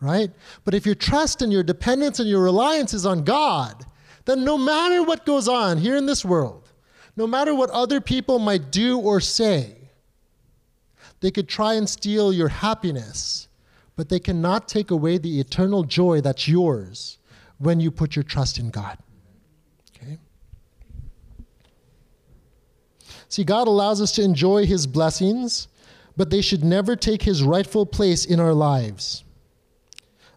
[0.00, 0.30] right?
[0.64, 3.84] But if your trust and your dependence and your reliance is on God,
[4.24, 6.72] then no matter what goes on here in this world,
[7.16, 9.76] no matter what other people might do or say,
[11.20, 13.48] they could try and steal your happiness,
[13.96, 17.18] but they cannot take away the eternal joy that's yours
[17.58, 18.98] when you put your trust in God.
[19.96, 20.18] Okay?
[23.28, 25.68] See, God allows us to enjoy His blessings,
[26.16, 29.24] but they should never take His rightful place in our lives.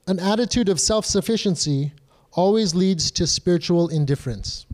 [0.07, 1.91] An attitude of self sufficiency
[2.31, 4.65] always leads to spiritual indifference.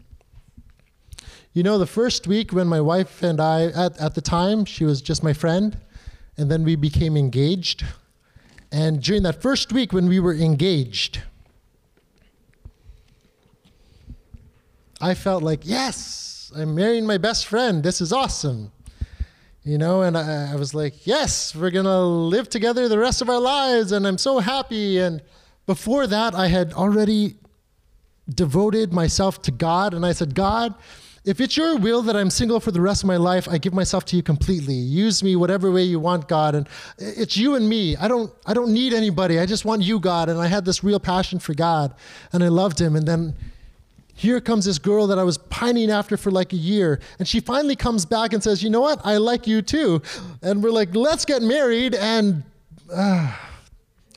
[1.53, 4.85] You know, the first week when my wife and I, at, at the time, she
[4.85, 5.77] was just my friend,
[6.35, 7.85] and then we became engaged.
[8.71, 11.21] And during that first week when we were engaged,
[15.03, 17.83] I felt like, yes, I'm marrying my best friend.
[17.83, 18.71] This is awesome.
[19.65, 23.21] You know, and I, I was like, yes, we're going to live together the rest
[23.21, 23.91] of our lives.
[23.91, 24.99] And I'm so happy.
[24.99, 25.21] And
[25.65, 27.35] before that, I had already
[28.33, 29.93] devoted myself to God.
[29.93, 30.73] And I said, God,
[31.25, 33.73] if it's your will that I'm single for the rest of my life, I give
[33.73, 34.75] myself to you completely.
[34.75, 36.55] Use me whatever way you want, God.
[36.55, 37.97] And it's you and me.
[37.97, 39.37] I don't I don't need anybody.
[39.37, 40.29] I just want you, God.
[40.29, 41.93] And I had this real passion for God
[42.31, 42.95] and I loved him.
[42.95, 43.35] And then
[44.15, 46.99] here comes this girl that I was pining after for like a year.
[47.19, 49.01] And she finally comes back and says, You know what?
[49.03, 50.01] I like you too.
[50.41, 51.95] And we're like, Let's get married.
[51.95, 52.43] And
[52.93, 53.35] uh,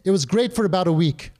[0.04, 1.30] it was great for about a week.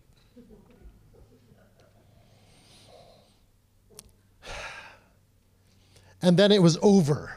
[6.23, 7.31] and then it was over.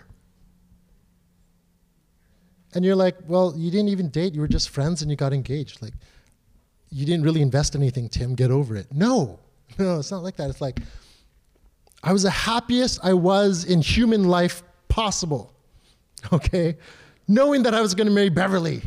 [2.74, 4.34] And you're like, well, you didn't even date.
[4.34, 5.82] You were just friends and you got engaged.
[5.82, 5.94] Like,
[6.90, 8.36] you didn't really invest anything, Tim.
[8.36, 8.88] Get over it.
[8.92, 9.40] No,
[9.78, 10.50] no, it's not like that.
[10.50, 10.80] It's like,
[12.04, 15.54] I was the happiest I was in human life possible.
[16.34, 16.76] Okay?
[17.30, 18.82] Knowing that I was going to marry Beverly.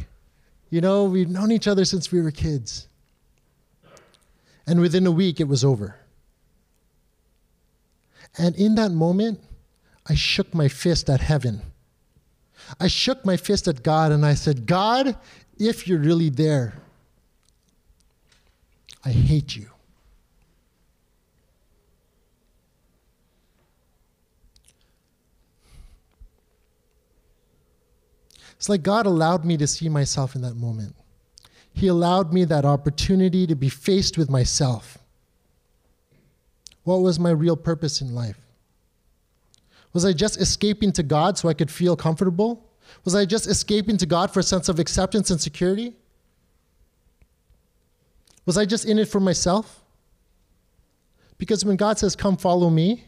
[0.69, 2.89] You know, we'd known each other since we were kids.
[4.67, 5.97] And within a week, it was over.
[8.37, 9.41] And in that moment,
[10.07, 11.63] I shook my fist at heaven.
[12.81, 15.17] I shook my fist at God and I said, God,
[15.59, 16.75] if you're really there,
[19.05, 19.72] I hate you.
[28.63, 30.95] It's like God allowed me to see myself in that moment.
[31.73, 34.99] He allowed me that opportunity to be faced with myself.
[36.85, 38.39] What was my real purpose in life?
[39.93, 42.65] Was I just escaping to God so I could feel comfortable?
[43.05, 45.95] Was I just escaping to God for a sense of acceptance and security?
[48.47, 49.83] Was I just in it for myself?
[51.37, 53.07] Because when God says, Come follow me,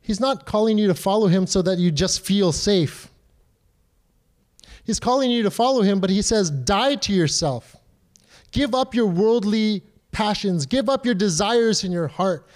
[0.00, 3.10] He's not calling you to follow Him so that you just feel safe.
[4.88, 7.76] He's calling you to follow Him, but He says, Die to yourself.
[8.52, 12.48] Give up your worldly passions, give up your desires in your heart.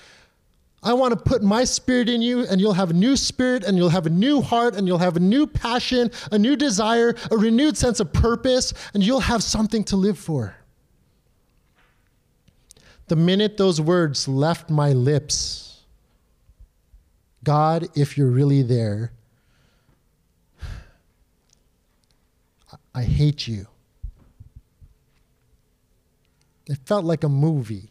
[0.83, 3.77] I want to put my spirit in you, and you'll have a new spirit, and
[3.77, 7.37] you'll have a new heart, and you'll have a new passion, a new desire, a
[7.37, 10.57] renewed sense of purpose, and you'll have something to live for.
[13.09, 15.83] The minute those words left my lips,
[17.45, 19.12] God, if you're really there,
[22.94, 23.66] I hate you.
[26.66, 27.90] It felt like a movie,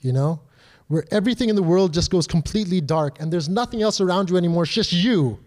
[0.00, 0.40] you know?
[0.88, 4.36] where everything in the world just goes completely dark and there's nothing else around you
[4.36, 4.64] anymore.
[4.64, 5.38] It's just you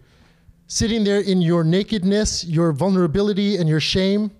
[0.68, 4.30] sitting there in your nakedness, your vulnerability, and your shame.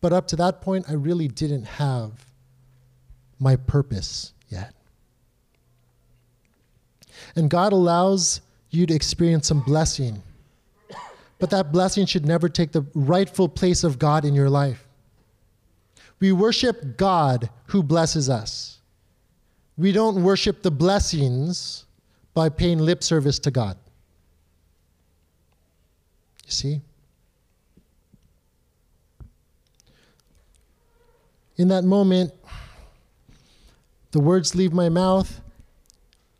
[0.00, 2.12] But up to that point, I really didn't have
[3.40, 4.74] my purpose yet.
[7.34, 10.22] And God allows you to experience some blessing.
[11.38, 14.86] But that blessing should never take the rightful place of God in your life.
[16.18, 18.78] We worship God who blesses us.
[19.76, 21.84] We don't worship the blessings
[22.32, 23.76] by paying lip service to God.
[26.46, 26.80] You see?
[31.56, 32.32] In that moment,
[34.12, 35.40] the words leave my mouth,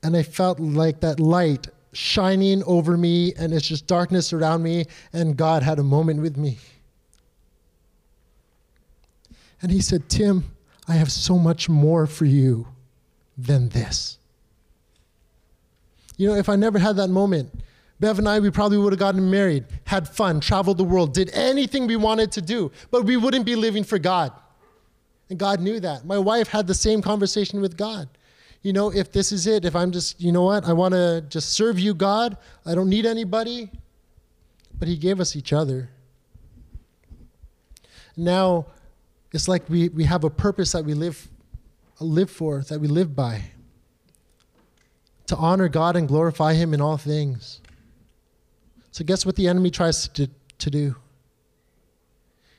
[0.03, 4.85] and I felt like that light shining over me, and it's just darkness around me,
[5.13, 6.59] and God had a moment with me.
[9.63, 10.45] And he said, Tim,
[10.87, 12.69] I have so much more for you
[13.37, 14.19] than this.
[16.17, 17.51] You know, if I never had that moment,
[17.99, 21.31] Bev and I, we probably would have gotten married, had fun, traveled the world, did
[21.33, 24.33] anything we wanted to do, but we wouldn't be living for God.
[25.31, 26.05] And God knew that.
[26.05, 28.09] My wife had the same conversation with God.
[28.63, 31.25] You know, if this is it, if I'm just, you know what, I want to
[31.29, 33.71] just serve you, God, I don't need anybody.
[34.79, 35.91] But He gave us each other.
[38.17, 38.67] Now,
[39.33, 41.29] it's like we, we have a purpose that we live,
[42.01, 43.43] live for, that we live by.
[45.27, 47.61] To honor God and glorify Him in all things.
[48.93, 50.29] So, guess what the enemy tries to,
[50.59, 50.97] to do?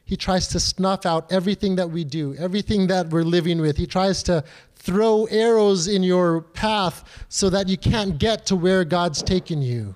[0.08, 3.76] He tries to snuff out everything that we do, everything that we're living with.
[3.76, 4.42] He tries to
[4.74, 9.96] throw arrows in your path so that you can't get to where God's taken you.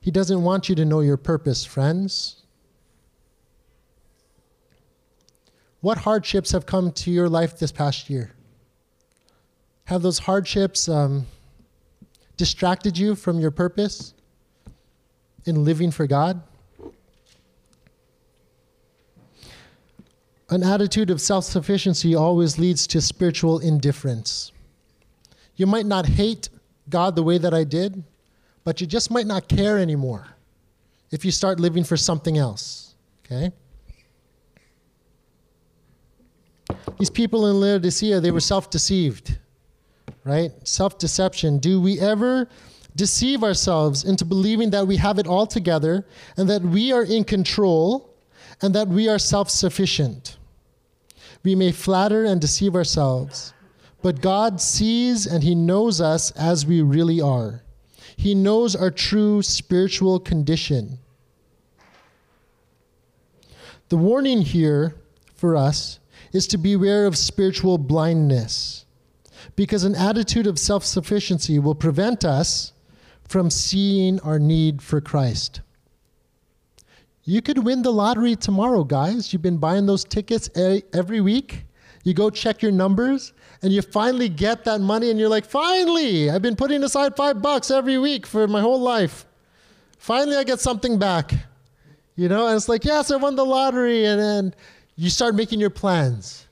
[0.00, 2.42] He doesn't want you to know your purpose, friends.
[5.80, 8.32] What hardships have come to your life this past year?
[9.84, 11.26] Have those hardships um,
[12.36, 14.12] distracted you from your purpose
[15.44, 16.42] in living for God?
[20.50, 24.52] An attitude of self sufficiency always leads to spiritual indifference.
[25.56, 26.48] You might not hate
[26.88, 28.04] God the way that I did,
[28.62, 30.26] but you just might not care anymore
[31.10, 32.94] if you start living for something else.
[33.24, 33.52] Okay?
[36.98, 39.38] These people in Laodicea, they were self deceived,
[40.24, 40.52] right?
[40.66, 41.58] Self deception.
[41.58, 42.48] Do we ever
[42.96, 47.24] deceive ourselves into believing that we have it all together and that we are in
[47.24, 48.13] control
[48.62, 50.36] and that we are self sufficient?
[51.42, 53.52] We may flatter and deceive ourselves,
[54.02, 57.62] but God sees and He knows us as we really are.
[58.16, 60.98] He knows our true spiritual condition.
[63.88, 64.94] The warning here
[65.34, 66.00] for us
[66.32, 68.86] is to beware of spiritual blindness,
[69.56, 72.72] because an attitude of self sufficiency will prevent us
[73.28, 75.60] from seeing our need for Christ.
[77.26, 79.32] You could win the lottery tomorrow, guys.
[79.32, 80.50] You've been buying those tickets
[80.92, 81.64] every week.
[82.04, 86.28] You go check your numbers and you finally get that money and you're like, finally,
[86.28, 89.24] I've been putting aside five bucks every week for my whole life.
[89.96, 91.32] Finally, I get something back.
[92.16, 94.04] You know, and it's like, yes, I won the lottery.
[94.04, 94.54] And then
[94.96, 96.46] you start making your plans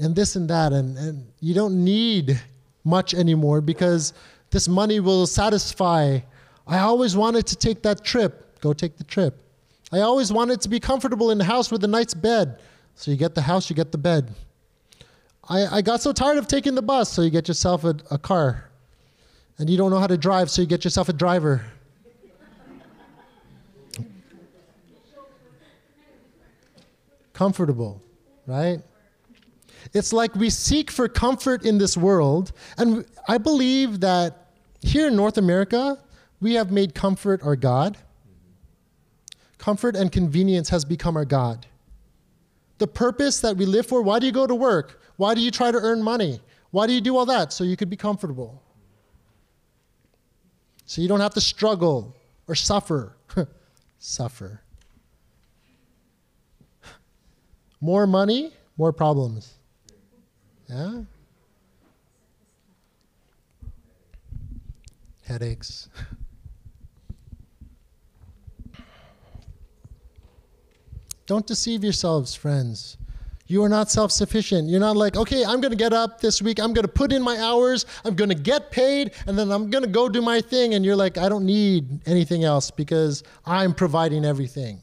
[0.00, 0.72] and this and that.
[0.72, 2.40] And, and you don't need
[2.82, 4.12] much anymore because
[4.50, 6.18] this money will satisfy.
[6.66, 8.60] I always wanted to take that trip.
[8.60, 9.41] Go take the trip.
[9.92, 12.60] I always wanted to be comfortable in the house with a nice bed.
[12.94, 14.32] So you get the house, you get the bed.
[15.48, 18.18] I, I got so tired of taking the bus, so you get yourself a, a
[18.18, 18.70] car.
[19.58, 21.62] And you don't know how to drive, so you get yourself a driver.
[27.34, 28.00] Comfortable,
[28.46, 28.80] right?
[29.92, 35.16] It's like we seek for comfort in this world, and I believe that here in
[35.16, 35.98] North America,
[36.40, 37.98] we have made comfort our God.
[39.62, 41.66] Comfort and convenience has become our God.
[42.78, 45.00] The purpose that we live for, why do you go to work?
[45.18, 46.40] Why do you try to earn money?
[46.72, 47.52] Why do you do all that?
[47.52, 48.60] So you could be comfortable.
[50.84, 52.16] So you don't have to struggle
[52.48, 53.12] or suffer.
[54.00, 54.60] suffer.
[57.80, 59.54] More money, more problems.
[60.68, 61.02] Yeah?
[65.24, 65.88] Headaches.
[71.26, 72.96] Don't deceive yourselves, friends.
[73.46, 74.68] You are not self sufficient.
[74.68, 76.58] You're not like, okay, I'm going to get up this week.
[76.58, 77.84] I'm going to put in my hours.
[78.04, 79.12] I'm going to get paid.
[79.26, 80.74] And then I'm going to go do my thing.
[80.74, 84.80] And you're like, I don't need anything else because I'm providing everything.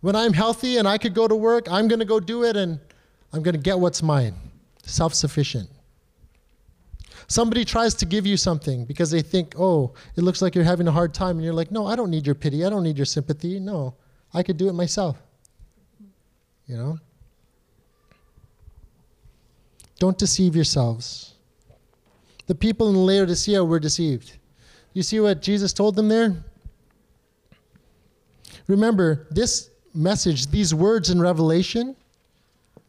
[0.00, 2.56] When I'm healthy and I could go to work, I'm going to go do it
[2.56, 2.78] and
[3.32, 4.34] I'm going to get what's mine.
[4.84, 5.68] Self sufficient.
[7.26, 10.86] Somebody tries to give you something because they think, oh, it looks like you're having
[10.86, 11.36] a hard time.
[11.36, 12.64] And you're like, no, I don't need your pity.
[12.64, 13.58] I don't need your sympathy.
[13.58, 13.94] No,
[14.34, 15.16] I could do it myself.
[16.66, 16.98] You know?
[19.98, 21.34] Don't deceive yourselves.
[22.46, 24.38] The people in Laodicea were deceived.
[24.94, 26.36] You see what Jesus told them there?
[28.66, 31.96] Remember, this message, these words in Revelation,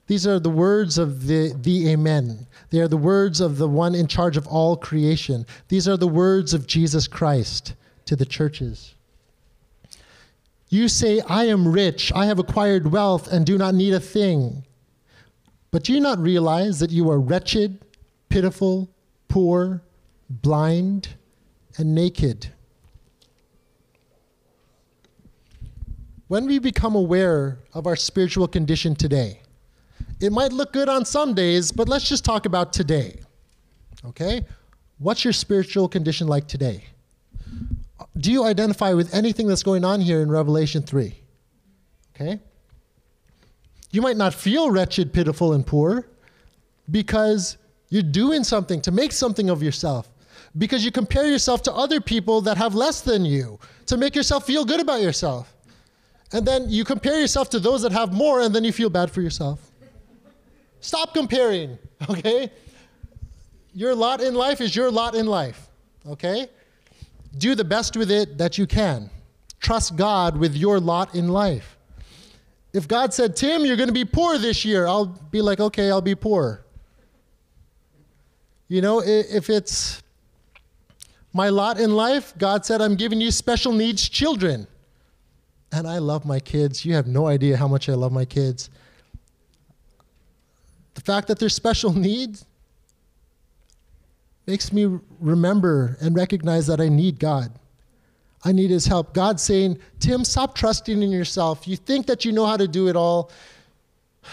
[0.08, 2.46] these are the words of the, the Amen.
[2.70, 5.46] They are the words of the one in charge of all creation.
[5.70, 8.96] These are the words of Jesus Christ to the churches.
[10.74, 14.66] You say, I am rich, I have acquired wealth, and do not need a thing.
[15.70, 17.86] But do you not realize that you are wretched,
[18.30, 18.90] pitiful,
[19.28, 19.84] poor,
[20.32, 21.10] blind,
[21.78, 22.52] and naked?
[26.28, 29.42] When we become aware of our spiritual condition today,
[30.20, 33.22] it might look good on some days, but let's just talk about today.
[34.06, 34.44] Okay?
[34.98, 36.86] What's your spiritual condition like today?
[38.18, 41.14] Do you identify with anything that's going on here in Revelation 3?
[42.16, 42.40] Okay?
[43.92, 46.08] You might not feel wretched, pitiful, and poor
[46.90, 47.58] because
[47.90, 50.10] you're doing something to make something of yourself.
[50.58, 54.46] Because you compare yourself to other people that have less than you to make yourself
[54.46, 55.56] feel good about yourself.
[56.32, 59.12] And then you compare yourself to those that have more, and then you feel bad
[59.12, 59.72] for yourself.
[60.80, 61.78] Stop comparing,
[62.10, 62.52] okay?
[63.74, 65.70] Your lot in life is your lot in life,
[66.08, 66.48] okay?
[67.38, 69.10] Do the best with it that you can.
[69.60, 71.78] Trust God with your lot in life.
[72.74, 75.92] If God said, Tim, you're going to be poor this year, I'll be like, okay,
[75.92, 76.66] I'll be poor.
[78.68, 80.02] You know, if it's
[81.34, 84.68] my lot in life, God said, I'm giving you special needs children.
[85.72, 86.86] And I love my kids.
[86.86, 88.70] You have no idea how much I love my kids.
[90.94, 92.46] The fact that they're special needs,
[94.46, 97.52] makes me remember and recognize that I need God.
[98.46, 99.14] I need his help.
[99.14, 101.68] God saying, Tim, stop trusting in yourself.
[101.68, 103.32] You think that you know how to do it all.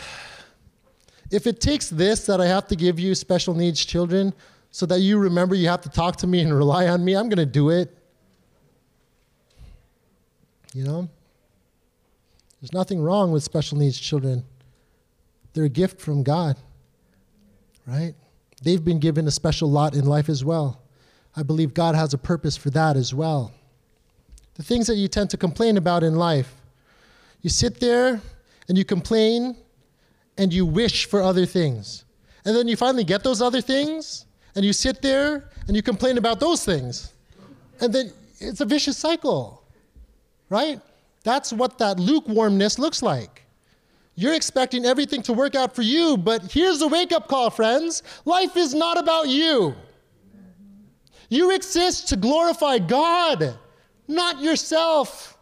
[1.33, 4.35] If it takes this that I have to give you special needs children,
[4.73, 7.29] so that you remember you have to talk to me and rely on me, I'm
[7.29, 7.97] going to do it.
[10.75, 11.09] You know?
[12.61, 14.45] There's nothing wrong with special needs children.
[15.53, 16.57] They're a gift from God,
[17.87, 18.15] right?
[18.63, 20.83] They've been given a special lot in life as well.
[21.37, 23.53] I believe God has a purpose for that as well.
[24.55, 26.55] The things that you tend to complain about in life,
[27.41, 28.21] you sit there
[28.69, 29.57] and you complain
[30.37, 32.05] and you wish for other things.
[32.45, 36.19] And then you finally get those other things and you sit there and you complain
[36.19, 37.13] about those things.
[37.81, 39.63] And then it's a vicious cycle,
[40.49, 40.81] right?
[41.23, 43.40] That's what that lukewarmness looks like.
[44.21, 48.03] You're expecting everything to work out for you, but here's the wake up call, friends.
[48.27, 49.75] Life is not about you.
[51.31, 53.57] You exist to glorify God,
[54.09, 55.39] not yourself.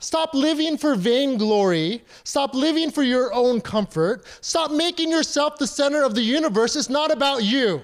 [0.00, 2.02] Stop living for vainglory.
[2.24, 4.24] Stop living for your own comfort.
[4.40, 6.74] Stop making yourself the center of the universe.
[6.74, 7.80] It's not about you.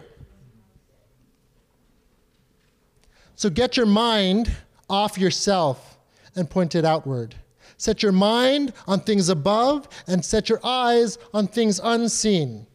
[3.37, 4.51] So get your mind
[4.91, 5.99] off yourself
[6.35, 7.37] and point it outward.
[7.85, 12.67] Set your mind on things above and set your eyes on things unseen.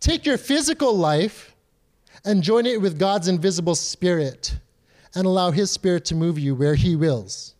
[0.00, 1.54] Take your physical life
[2.24, 4.58] and join it with God's invisible spirit
[5.14, 7.54] and allow His spirit to move you where He wills.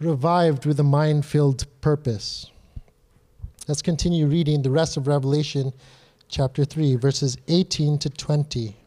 [0.00, 2.50] Revived with a mind filled purpose.
[3.68, 5.72] Let's continue reading the rest of Revelation
[6.28, 8.77] chapter 3, verses 18 to 20.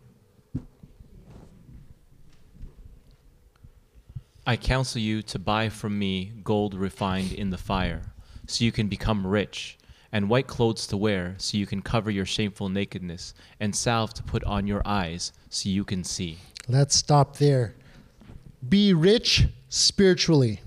[4.52, 8.02] I counsel you to buy from me gold refined in the fire,
[8.48, 9.78] so you can become rich,
[10.12, 14.24] and white clothes to wear, so you can cover your shameful nakedness, and salve to
[14.24, 16.38] put on your eyes, so you can see.
[16.68, 17.76] Let's stop there.
[18.68, 20.60] Be rich spiritually.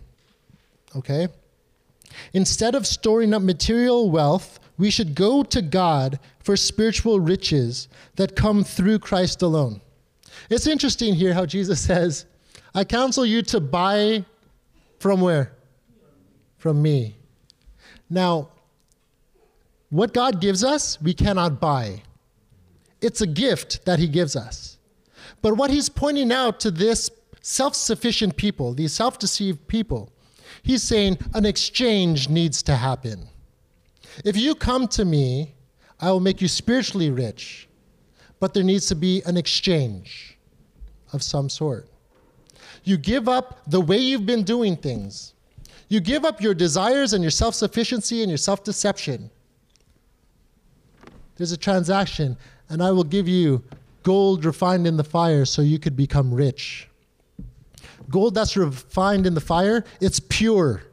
[0.97, 1.28] Okay?
[2.32, 8.35] Instead of storing up material wealth, we should go to God for spiritual riches that
[8.35, 9.82] come through Christ alone.
[10.49, 12.24] It's interesting here how Jesus says,
[12.75, 14.25] I counsel you to buy
[14.99, 15.53] from where?
[16.57, 17.16] From me.
[18.11, 18.49] Now,
[19.91, 22.03] what God gives us, we cannot buy.
[23.01, 24.79] It's a gift that He gives us.
[25.41, 27.11] But what He's pointing out to this
[27.43, 30.11] self sufficient people, these self deceived people,
[30.62, 33.29] He's saying an exchange needs to happen.
[34.25, 35.55] If you come to me,
[36.01, 37.68] I will make you spiritually rich,
[38.41, 40.39] but there needs to be an exchange
[41.12, 41.89] of some sort.
[42.85, 45.32] You give up the way you've been doing things.
[45.89, 49.30] You give up your desires and your self sufficiency and your self deception.
[51.37, 52.37] There's a transaction,
[52.68, 53.64] and I will give you
[54.03, 56.89] gold refined in the fire so you could become rich.
[58.11, 60.85] Gold that's refined in the fire, it's pure.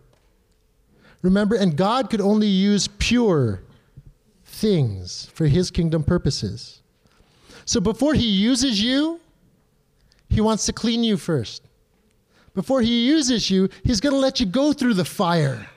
[1.21, 3.61] Remember, and God could only use pure
[4.45, 6.81] things for his kingdom purposes.
[7.65, 9.19] So before he uses you,
[10.29, 11.63] he wants to clean you first.
[12.53, 15.67] Before he uses you, he's going to let you go through the fire.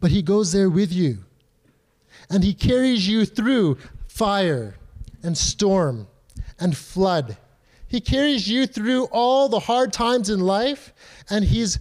[0.00, 1.18] But he goes there with you.
[2.28, 4.76] And he carries you through fire
[5.22, 6.06] and storm
[6.58, 7.36] and flood.
[7.86, 10.92] He carries you through all the hard times in life,
[11.30, 11.78] and he's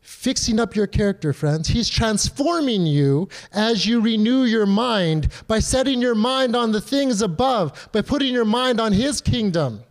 [0.00, 1.68] fixing up your character, friends.
[1.68, 7.22] He's transforming you as you renew your mind by setting your mind on the things
[7.22, 9.82] above, by putting your mind on his kingdom.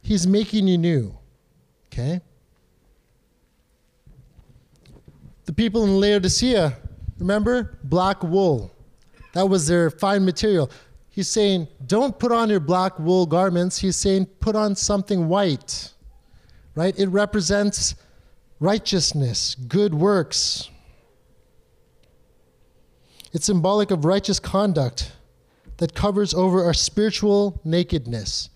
[0.00, 1.17] He's making you new.
[1.98, 2.20] Okay?
[5.46, 6.76] The people in Laodicea,
[7.18, 7.78] remember?
[7.84, 8.72] Black wool.
[9.32, 10.70] That was their fine material.
[11.10, 13.78] He's saying, don't put on your black wool garments.
[13.78, 15.92] He's saying, put on something white.
[16.76, 16.96] Right?
[16.96, 17.96] It represents
[18.60, 20.70] righteousness, good works.
[23.32, 25.12] It's symbolic of righteous conduct
[25.78, 28.50] that covers over our spiritual nakedness.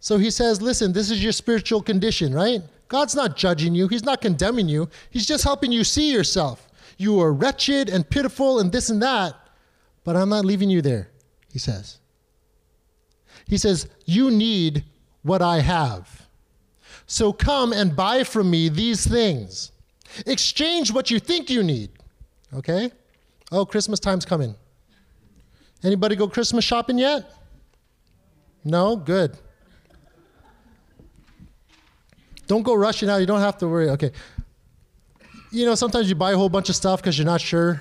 [0.00, 2.62] So he says, listen, this is your spiritual condition, right?
[2.88, 6.68] God's not judging you, He's not condemning you, He's just helping you see yourself.
[6.98, 9.34] You are wretched and pitiful and this and that,
[10.04, 11.10] but I'm not leaving you there,
[11.52, 11.98] He says.
[13.46, 14.84] He says, You need
[15.22, 16.26] what I have.
[17.06, 19.70] So come and buy from me these things.
[20.26, 21.90] Exchange what you think you need.
[22.54, 22.90] Okay?
[23.52, 24.54] Oh, Christmas time's coming.
[25.84, 27.30] Anybody go Christmas shopping yet?
[28.64, 28.96] No?
[28.96, 29.38] Good.
[32.46, 33.18] Don't go rushing out.
[33.18, 33.90] You don't have to worry.
[33.90, 34.12] Okay.
[35.50, 37.80] You know, sometimes you buy a whole bunch of stuff because you're not sure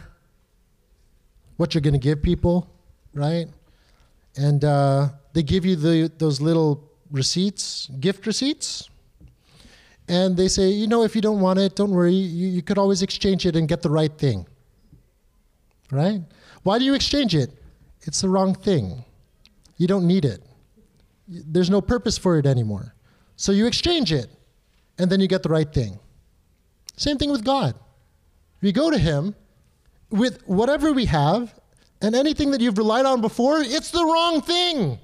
[1.57, 2.69] what you're going to give people,
[3.13, 3.47] right?
[4.35, 8.89] And uh, they give you the, those little receipts, gift receipts.
[10.07, 12.13] and they say, you know, if you don't want it, don't worry.
[12.13, 14.45] You, you could always exchange it and get the right thing.
[15.91, 16.21] Right?
[16.63, 17.51] Why do you exchange it?
[18.01, 19.03] It's the wrong thing.
[19.77, 20.43] You don't need it.
[21.27, 22.93] There's no purpose for it anymore.
[23.35, 24.29] So you exchange it,
[24.97, 25.99] and then you get the right thing.
[26.97, 27.75] Same thing with God.
[28.61, 29.35] We go to Him
[30.09, 31.53] with whatever we have,
[32.01, 34.99] and anything that you've relied on before, it's the wrong thing.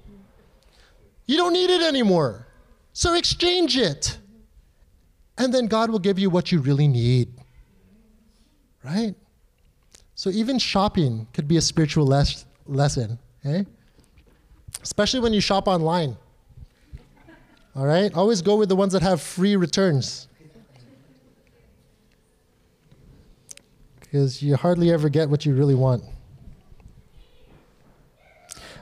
[1.26, 2.48] You don't need it anymore.
[2.94, 4.18] So exchange it.
[5.38, 7.30] And then God will give you what you really need.
[8.84, 9.16] Right?
[10.16, 13.64] So even shopping could be a spiritual les- lesson, eh?
[14.84, 16.18] Especially when you shop online.
[17.76, 18.14] All right?
[18.14, 20.28] Always go with the ones that have free returns.
[24.00, 26.04] Because you hardly ever get what you really want.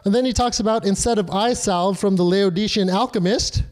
[0.05, 3.63] And then he talks about instead of eye salve from the Laodicean alchemist,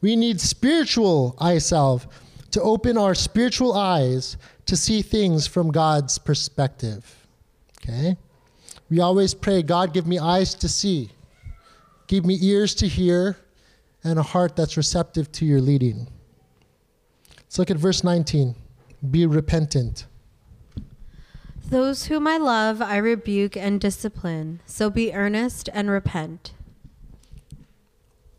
[0.00, 2.06] we need spiritual eye salve
[2.50, 7.26] to open our spiritual eyes to see things from God's perspective.
[7.82, 8.16] Okay?
[8.90, 11.10] We always pray, God, give me eyes to see,
[12.06, 13.36] give me ears to hear,
[14.04, 16.08] and a heart that's receptive to your leading.
[17.36, 18.54] Let's look at verse 19.
[19.10, 20.06] Be repentant.
[21.70, 24.60] Those whom I love, I rebuke and discipline.
[24.66, 26.52] So be earnest and repent.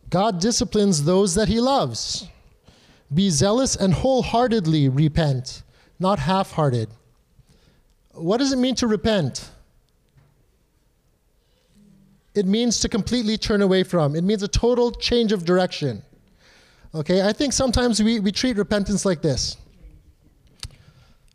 [0.09, 2.27] God disciplines those that he loves.
[3.13, 5.63] Be zealous and wholeheartedly repent,
[5.99, 6.89] not half hearted.
[8.13, 9.49] What does it mean to repent?
[12.39, 14.15] It means to completely turn away from.
[14.15, 16.01] It means a total change of direction.
[16.95, 19.57] Okay, I think sometimes we, we treat repentance like this.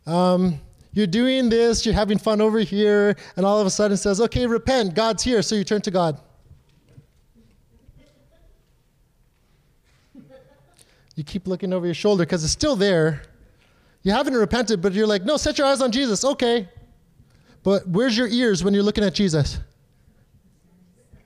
[0.07, 0.59] Um,
[0.93, 4.19] you're doing this, you're having fun over here, and all of a sudden it says,
[4.19, 6.19] okay, repent, God's here, so you turn to God.
[11.15, 13.21] You keep looking over your shoulder because it's still there.
[14.01, 16.25] You haven't repented, but you're like, no, set your eyes on Jesus.
[16.25, 16.67] Okay.
[17.61, 19.59] But where's your ears when you're looking at Jesus?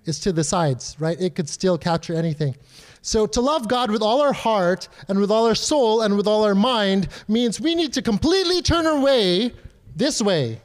[0.09, 1.21] It's to the sides, right?
[1.21, 2.55] It could still capture anything.
[3.03, 6.27] So to love God with all our heart and with all our soul and with
[6.27, 9.53] all our mind means we need to completely turn away
[9.95, 10.59] this way.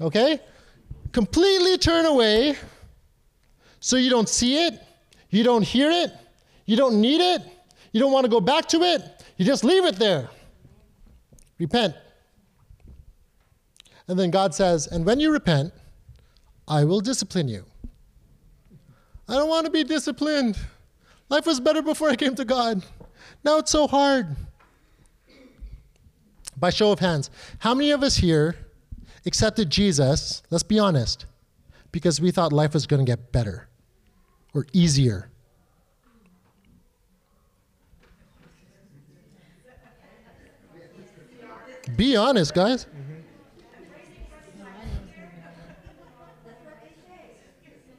[0.00, 0.40] Okay?
[1.10, 2.56] Completely turn away
[3.80, 4.74] so you don't see it,
[5.30, 6.12] you don't hear it,
[6.64, 7.42] you don't need it,
[7.92, 9.02] you don't want to go back to it,
[9.36, 10.30] you just leave it there.
[11.58, 11.94] Repent.
[14.06, 15.72] And then God says, And when you repent,
[16.68, 17.64] I will discipline you.
[19.28, 20.58] I don't want to be disciplined.
[21.28, 22.82] Life was better before I came to God.
[23.44, 24.36] Now it's so hard.
[26.56, 28.56] By show of hands, how many of us here
[29.26, 31.26] accepted Jesus, let's be honest,
[31.90, 33.68] because we thought life was going to get better
[34.52, 35.30] or easier?
[41.96, 42.86] Be honest, guys.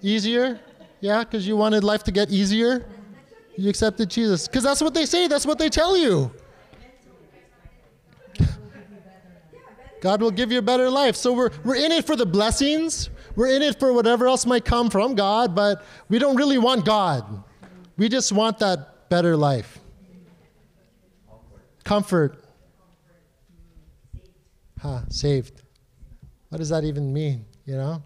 [0.01, 0.59] Easier?
[1.05, 2.83] Yeah, because you wanted life to get easier?
[3.55, 4.47] You accepted Jesus.
[4.47, 6.31] Because that's what they say, that's what they tell you.
[10.01, 11.15] God will give you a better life.
[11.15, 14.65] So we're, we're in it for the blessings, we're in it for whatever else might
[14.65, 17.43] come from God, but we don't really want God.
[17.97, 19.77] We just want that better life.
[21.83, 22.43] Comfort.
[24.81, 25.61] Huh, saved.
[26.49, 28.01] What does that even mean, you know?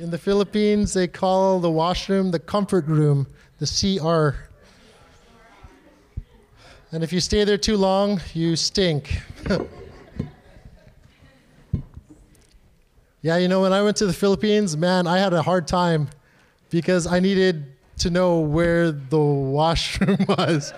[0.00, 3.28] In the Philippines, they call the washroom the comfort room,
[3.60, 4.34] the CR.
[6.90, 9.20] And if you stay there too long, you stink.
[13.22, 16.08] yeah, you know, when I went to the Philippines, man, I had a hard time
[16.70, 17.64] because I needed
[17.98, 20.74] to know where the washroom was.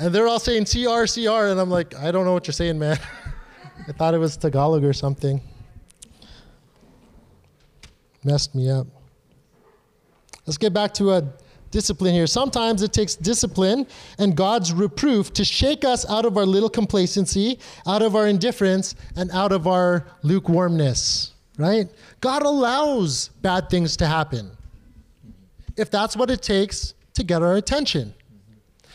[0.00, 2.76] And they're all saying CR, CR, and I'm like, I don't know what you're saying,
[2.76, 2.98] man.
[3.88, 5.40] I thought it was Tagalog or something
[8.26, 8.86] messed me up.
[10.44, 11.32] Let's get back to a
[11.70, 12.26] discipline here.
[12.26, 13.86] Sometimes it takes discipline
[14.18, 18.94] and God's reproof to shake us out of our little complacency, out of our indifference,
[19.16, 21.88] and out of our lukewarmness, right?
[22.20, 24.50] God allows bad things to happen
[25.76, 28.14] if that's what it takes to get our attention.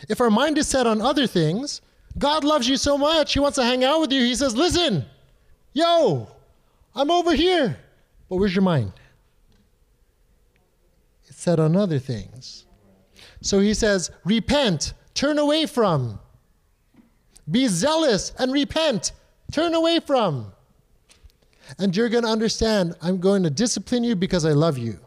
[0.10, 1.82] If our mind is set on other things,
[2.18, 4.22] God loves you so much, He wants to hang out with you.
[4.22, 5.06] He says, Listen,
[5.74, 6.28] yo,
[6.96, 7.78] I'm over here.
[8.30, 8.94] But where's your mind?
[11.42, 12.66] Set on other things.
[13.42, 16.20] So he says, repent, turn away from.
[17.50, 19.14] Be zealous and repent,
[19.52, 20.54] turn away from.
[21.80, 25.00] And you're going to understand I'm going to discipline you because I love you.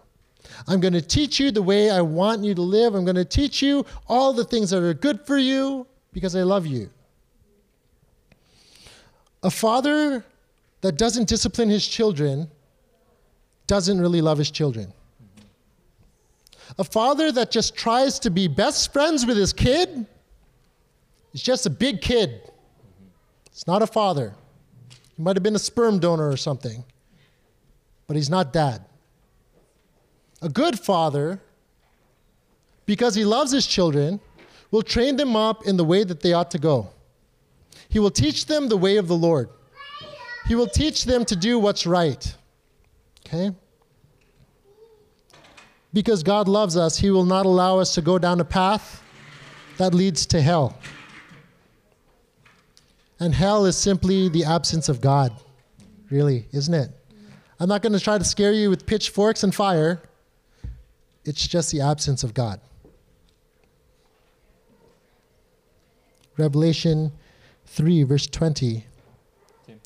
[0.66, 2.97] I'm going to teach you the way I want you to live.
[2.97, 6.43] I'm going to teach you all the things that are good for you because I
[6.43, 6.91] love you.
[9.45, 10.24] A father
[10.80, 12.51] that doesn't discipline his children
[13.68, 14.93] doesn't really love his children.
[16.78, 20.06] A father that just tries to be best friends with his kid
[21.32, 22.50] is just a big kid.
[23.46, 24.34] It's not a father.
[25.16, 26.84] He might have been a sperm donor or something,
[28.06, 28.84] but he's not dad.
[30.42, 31.40] A good father,
[32.86, 34.20] because he loves his children,
[34.72, 36.90] will train them up in the way that they ought to go.
[37.88, 39.48] He will teach them the way of the Lord.
[40.48, 42.34] He will teach them to do what's right.
[43.26, 43.54] Okay?
[45.95, 49.03] Because God loves us, He will not allow us to go down a path
[49.78, 50.76] that leads to hell.
[53.20, 55.32] And hell is simply the absence of God,
[56.11, 56.90] really, isn't it?
[57.61, 60.03] I'm not going to try to scare you with pitchforks and fire.
[61.24, 62.61] It's just the absence of God.
[66.36, 67.12] Revelation
[67.66, 68.72] 3, verse 20.
[68.74, 68.84] Tim,
[69.66, 69.80] can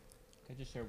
[0.50, 0.84] I just share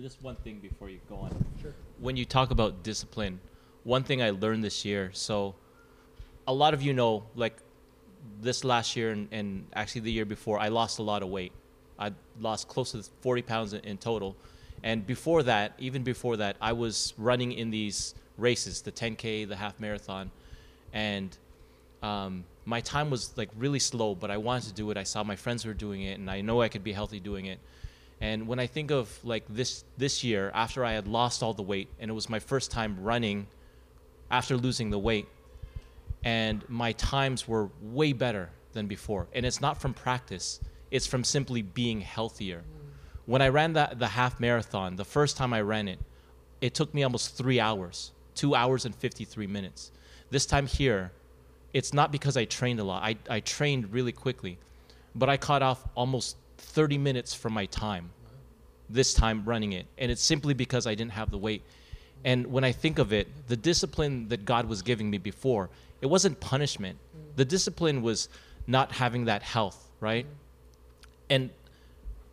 [0.00, 1.44] just one thing before you go on?
[1.60, 1.74] Sure.
[2.00, 3.38] When you talk about discipline,
[3.84, 5.54] one thing I learned this year, so
[6.46, 7.56] a lot of you know, like
[8.40, 11.52] this last year and, and actually the year before, I lost a lot of weight.
[11.98, 14.36] I lost close to 40 pounds in, in total.
[14.82, 19.56] And before that, even before that, I was running in these races, the 10K, the
[19.56, 20.30] half marathon.
[20.92, 21.36] And
[22.02, 24.96] um, my time was like really slow, but I wanted to do it.
[24.96, 27.46] I saw my friends were doing it, and I know I could be healthy doing
[27.46, 27.58] it.
[28.20, 31.62] And when I think of like this this year, after I had lost all the
[31.62, 33.46] weight, and it was my first time running
[34.32, 35.28] after losing the weight,
[36.24, 39.28] and my times were way better than before.
[39.32, 40.58] And it's not from practice;
[40.90, 42.64] it's from simply being healthier.
[43.26, 46.00] When I ran the the half marathon, the first time I ran it,
[46.60, 49.92] it took me almost three hours, two hours and fifty three minutes.
[50.30, 51.12] This time here,
[51.72, 53.04] it's not because I trained a lot.
[53.04, 54.58] I, I trained really quickly,
[55.14, 58.10] but I cut off almost 30 minutes from my time
[58.92, 59.86] this time running it.
[59.98, 61.62] And it's simply because I didn't have the weight.
[62.24, 65.70] And when I think of it, the discipline that God was giving me before,
[66.00, 66.98] it wasn't punishment.
[67.36, 68.28] The discipline was
[68.66, 70.26] not having that health, right?
[71.30, 71.50] And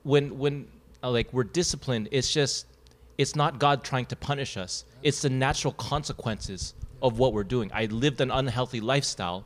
[0.04, 0.68] when when
[1.04, 2.66] uh, like we're disciplined, it's just
[3.18, 4.86] it's not God trying to punish us.
[5.04, 7.72] It's the natural consequences of what we're doing.
[7.74, 9.46] I lived an unhealthy lifestyle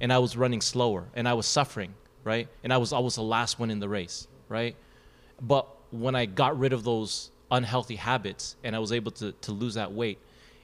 [0.00, 2.48] and I was running slower and I was suffering, right?
[2.64, 4.76] And I was always the last one in the race, right?
[5.40, 9.52] But when I got rid of those unhealthy habits and I was able to, to
[9.52, 10.18] lose that weight,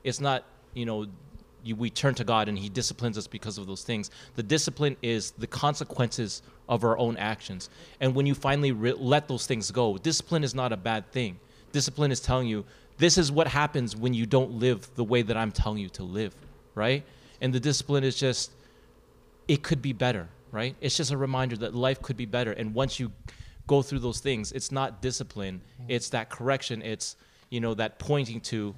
[0.04, 1.06] it's not, you know,
[1.62, 4.10] you, we turn to God and He disciplines us because of those things.
[4.36, 7.70] The discipline is the consequences of our own actions.
[8.00, 11.38] And when you finally re- let those things go, discipline is not a bad thing.
[11.72, 12.64] Discipline is telling you
[12.98, 16.02] this is what happens when you don't live the way that I'm telling you to
[16.02, 16.34] live,
[16.74, 17.04] right?
[17.40, 18.52] And the discipline is just,
[19.48, 20.74] it could be better, right?
[20.80, 22.52] It's just a reminder that life could be better.
[22.52, 23.12] And once you
[23.66, 27.16] go through those things, it's not discipline, it's that correction, it's,
[27.50, 28.74] you know, that pointing to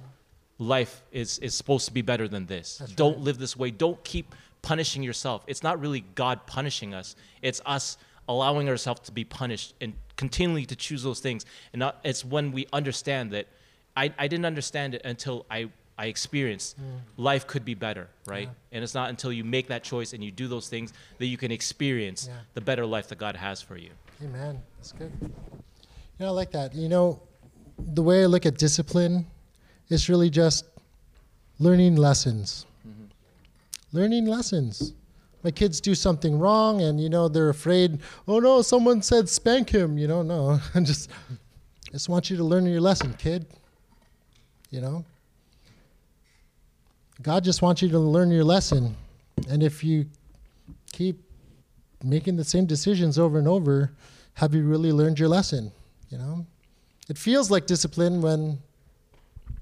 [0.57, 2.77] life is, is supposed to be better than this.
[2.79, 3.21] That's don't right.
[3.21, 3.71] live this way.
[3.71, 5.43] Don't keep punishing yourself.
[5.47, 10.65] It's not really God punishing us, it's us allowing ourselves to be punished and continually
[10.65, 11.45] to choose those things.
[11.73, 13.47] And not, it's when we understand that
[13.97, 16.77] I, I didn't understand it until I, I experienced
[17.17, 18.47] life could be better, right?
[18.47, 18.51] Mm.
[18.51, 18.75] Yeah.
[18.77, 21.37] And it's not until you make that choice and you do those things that you
[21.37, 22.37] can experience Yeah.
[22.53, 23.89] the better life that God has for you.
[24.23, 24.61] Amen.
[24.77, 25.11] That's good.
[25.21, 25.29] You
[26.19, 26.75] know, I like that.
[26.75, 27.21] You know,
[27.77, 29.25] the way I look at discipline
[29.89, 30.65] is really just
[31.57, 32.65] learning lessons.
[32.87, 33.05] Mm-hmm.
[33.93, 34.93] Learning lessons.
[35.43, 38.01] My kids do something wrong, and you know they're afraid.
[38.27, 39.97] Oh no, someone said spank him.
[39.97, 40.59] You know, no.
[40.75, 41.09] I just,
[41.91, 43.45] just want you to learn your lesson, kid.
[44.69, 45.05] You know.
[47.21, 48.95] God just wants you to learn your lesson,
[49.49, 50.05] and if you
[50.91, 51.21] keep
[52.03, 53.91] making the same decisions over and over,
[54.35, 55.71] have you really learned your lesson?
[56.09, 56.45] You know,
[57.09, 58.59] it feels like discipline when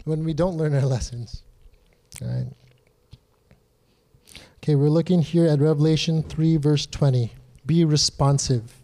[0.06, 1.44] when we don't learn our lessons.
[2.22, 2.48] All right.
[4.64, 7.32] Okay, we're looking here at Revelation 3, verse 20.
[7.66, 8.82] Be responsive.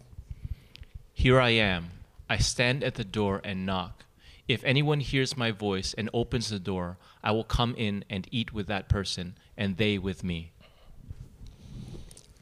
[1.12, 1.90] Here I am.
[2.28, 4.04] I stand at the door and knock.
[4.48, 8.52] If anyone hears my voice and opens the door, I will come in and eat
[8.52, 10.52] with that person, and they with me.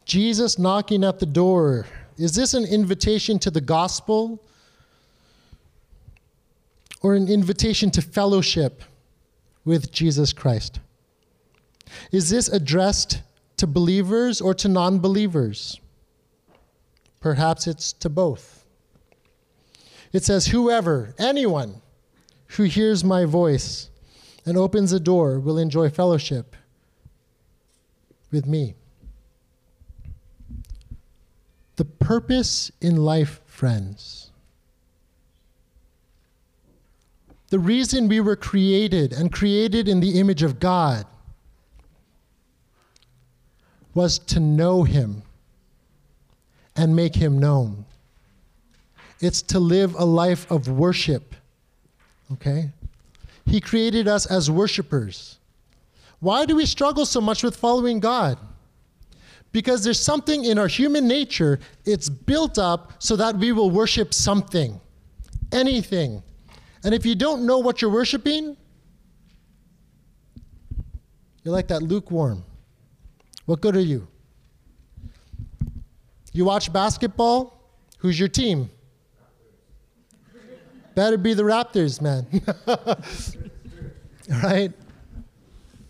[0.04, 1.86] Jesus knocking at the door.
[2.18, 4.42] Is this an invitation to the gospel
[7.00, 8.82] or an invitation to fellowship
[9.64, 10.80] with Jesus Christ?
[12.10, 13.22] Is this addressed
[13.58, 15.80] to believers or to non believers?
[17.20, 18.66] Perhaps it's to both.
[20.12, 21.80] It says, whoever, anyone
[22.48, 23.88] who hears my voice
[24.44, 26.56] and opens the door will enjoy fellowship
[28.30, 28.74] with me.
[31.76, 34.30] The purpose in life, friends.
[37.48, 41.06] The reason we were created and created in the image of God
[43.94, 45.22] was to know Him
[46.74, 47.84] and make Him known.
[49.20, 51.34] It's to live a life of worship.
[52.32, 52.70] Okay?
[53.44, 55.38] He created us as worshipers.
[56.20, 58.38] Why do we struggle so much with following God?
[59.52, 64.14] Because there's something in our human nature, it's built up so that we will worship
[64.14, 64.80] something,
[65.52, 66.22] anything.
[66.84, 68.56] And if you don't know what you're worshiping,
[71.44, 72.44] you're like that lukewarm.
[73.46, 74.06] What good are you?
[76.32, 77.58] You watch basketball?
[77.98, 78.70] Who's your team?
[80.94, 82.26] Better be the Raptors, man.
[82.66, 84.72] All right?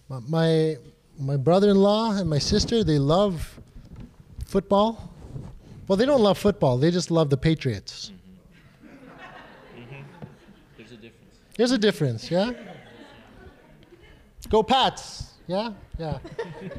[0.08, 0.76] My,
[1.18, 3.60] my brother in law and my sister, they love
[4.46, 5.10] football.
[5.88, 8.12] Well, they don't love football, they just love the Patriots.
[9.76, 10.02] Mm-hmm.
[10.76, 11.36] There's a difference.
[11.56, 12.52] There's a difference, yeah?
[14.48, 15.72] Go Pats, yeah?
[15.98, 16.18] Yeah.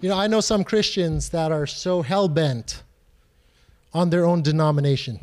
[0.00, 2.82] you know, I know some Christians that are so hell bent
[3.92, 5.20] on their own denomination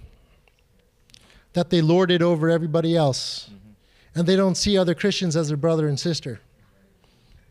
[1.54, 3.48] that they lord it over everybody else.
[3.50, 3.58] Mm-hmm.
[4.16, 6.40] And they don't see other Christians as their brother and sister.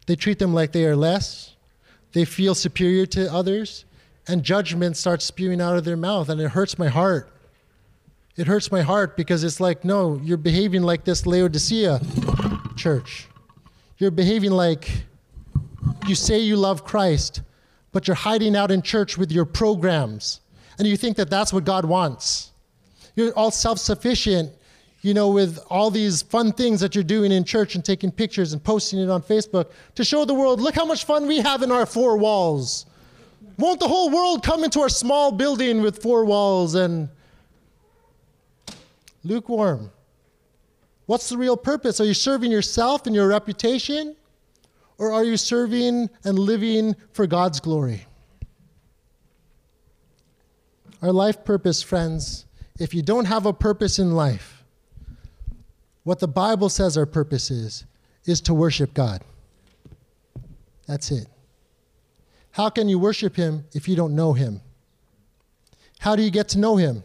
[0.07, 1.55] They treat them like they are less.
[2.13, 3.85] They feel superior to others.
[4.29, 6.29] And judgment starts spewing out of their mouth.
[6.29, 7.33] And it hurts my heart.
[8.37, 12.01] It hurts my heart because it's like, no, you're behaving like this Laodicea
[12.77, 13.29] church.
[13.99, 15.05] You're behaving like
[16.07, 17.43] you say you love Christ,
[17.93, 20.41] but you're hiding out in church with your programs.
[20.79, 22.53] And you think that that's what God wants
[23.15, 24.53] you're all self sufficient,
[25.03, 28.53] you know, with all these fun things that you're doing in church and taking pictures
[28.53, 31.63] and posting it on Facebook to show the world, look how much fun we have
[31.63, 32.87] in our four walls.
[33.59, 37.09] Won't the whole world come into our small building with four walls and
[39.25, 39.91] lukewarm?
[41.07, 42.01] What's the real purpose?
[42.01, 44.15] Are you serving yourself and your reputation?
[44.99, 48.07] Or are you serving and living for God's glory?
[51.03, 52.47] Our life purpose, friends,
[52.79, 54.62] if you don't have a purpose in life,
[56.05, 57.85] what the Bible says our purpose is,
[58.25, 59.23] is to worship God.
[60.87, 61.27] That's it.
[62.53, 64.61] How can you worship Him if you don't know Him?
[66.01, 67.05] How do you get to know Him?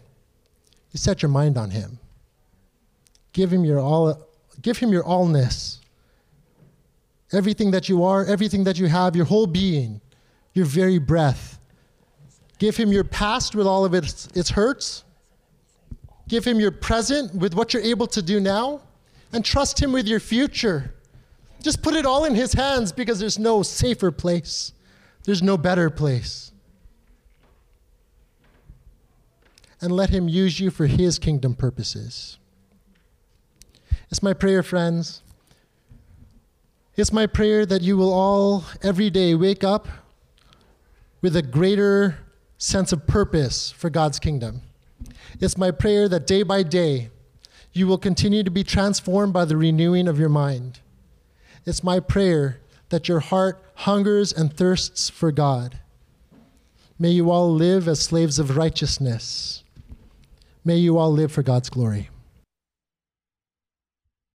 [0.91, 1.99] You set your mind on Him.
[3.33, 4.27] Give Him your all.
[4.61, 5.79] Give Him your allness.
[7.31, 10.01] Everything that you are, everything that you have, your whole being,
[10.53, 11.59] your very breath.
[12.57, 15.03] Give Him your past with all of its, its hurts
[16.27, 18.81] Give Him your present with what you're able to do now,
[19.34, 20.93] and trust Him with your future.
[21.61, 24.73] Just put it all in His hands because there's no safer place,
[25.23, 26.51] there's no better place.
[29.80, 32.38] And let Him use you for His kingdom purposes.
[34.09, 35.21] It's my prayer, friends.
[36.95, 39.88] It's my prayer that you will all, every day, wake up
[41.21, 42.17] with a greater
[42.57, 44.61] sense of purpose for God's kingdom.
[45.39, 47.09] It's my prayer that day by day,
[47.78, 50.80] you will continue to be transformed by the renewing of your mind.
[51.65, 52.59] It's my prayer
[52.89, 55.80] that your heart hungers and thirsts for God.
[56.97, 59.63] May you all live as slaves of righteousness.
[60.65, 62.09] May you all live for God's glory.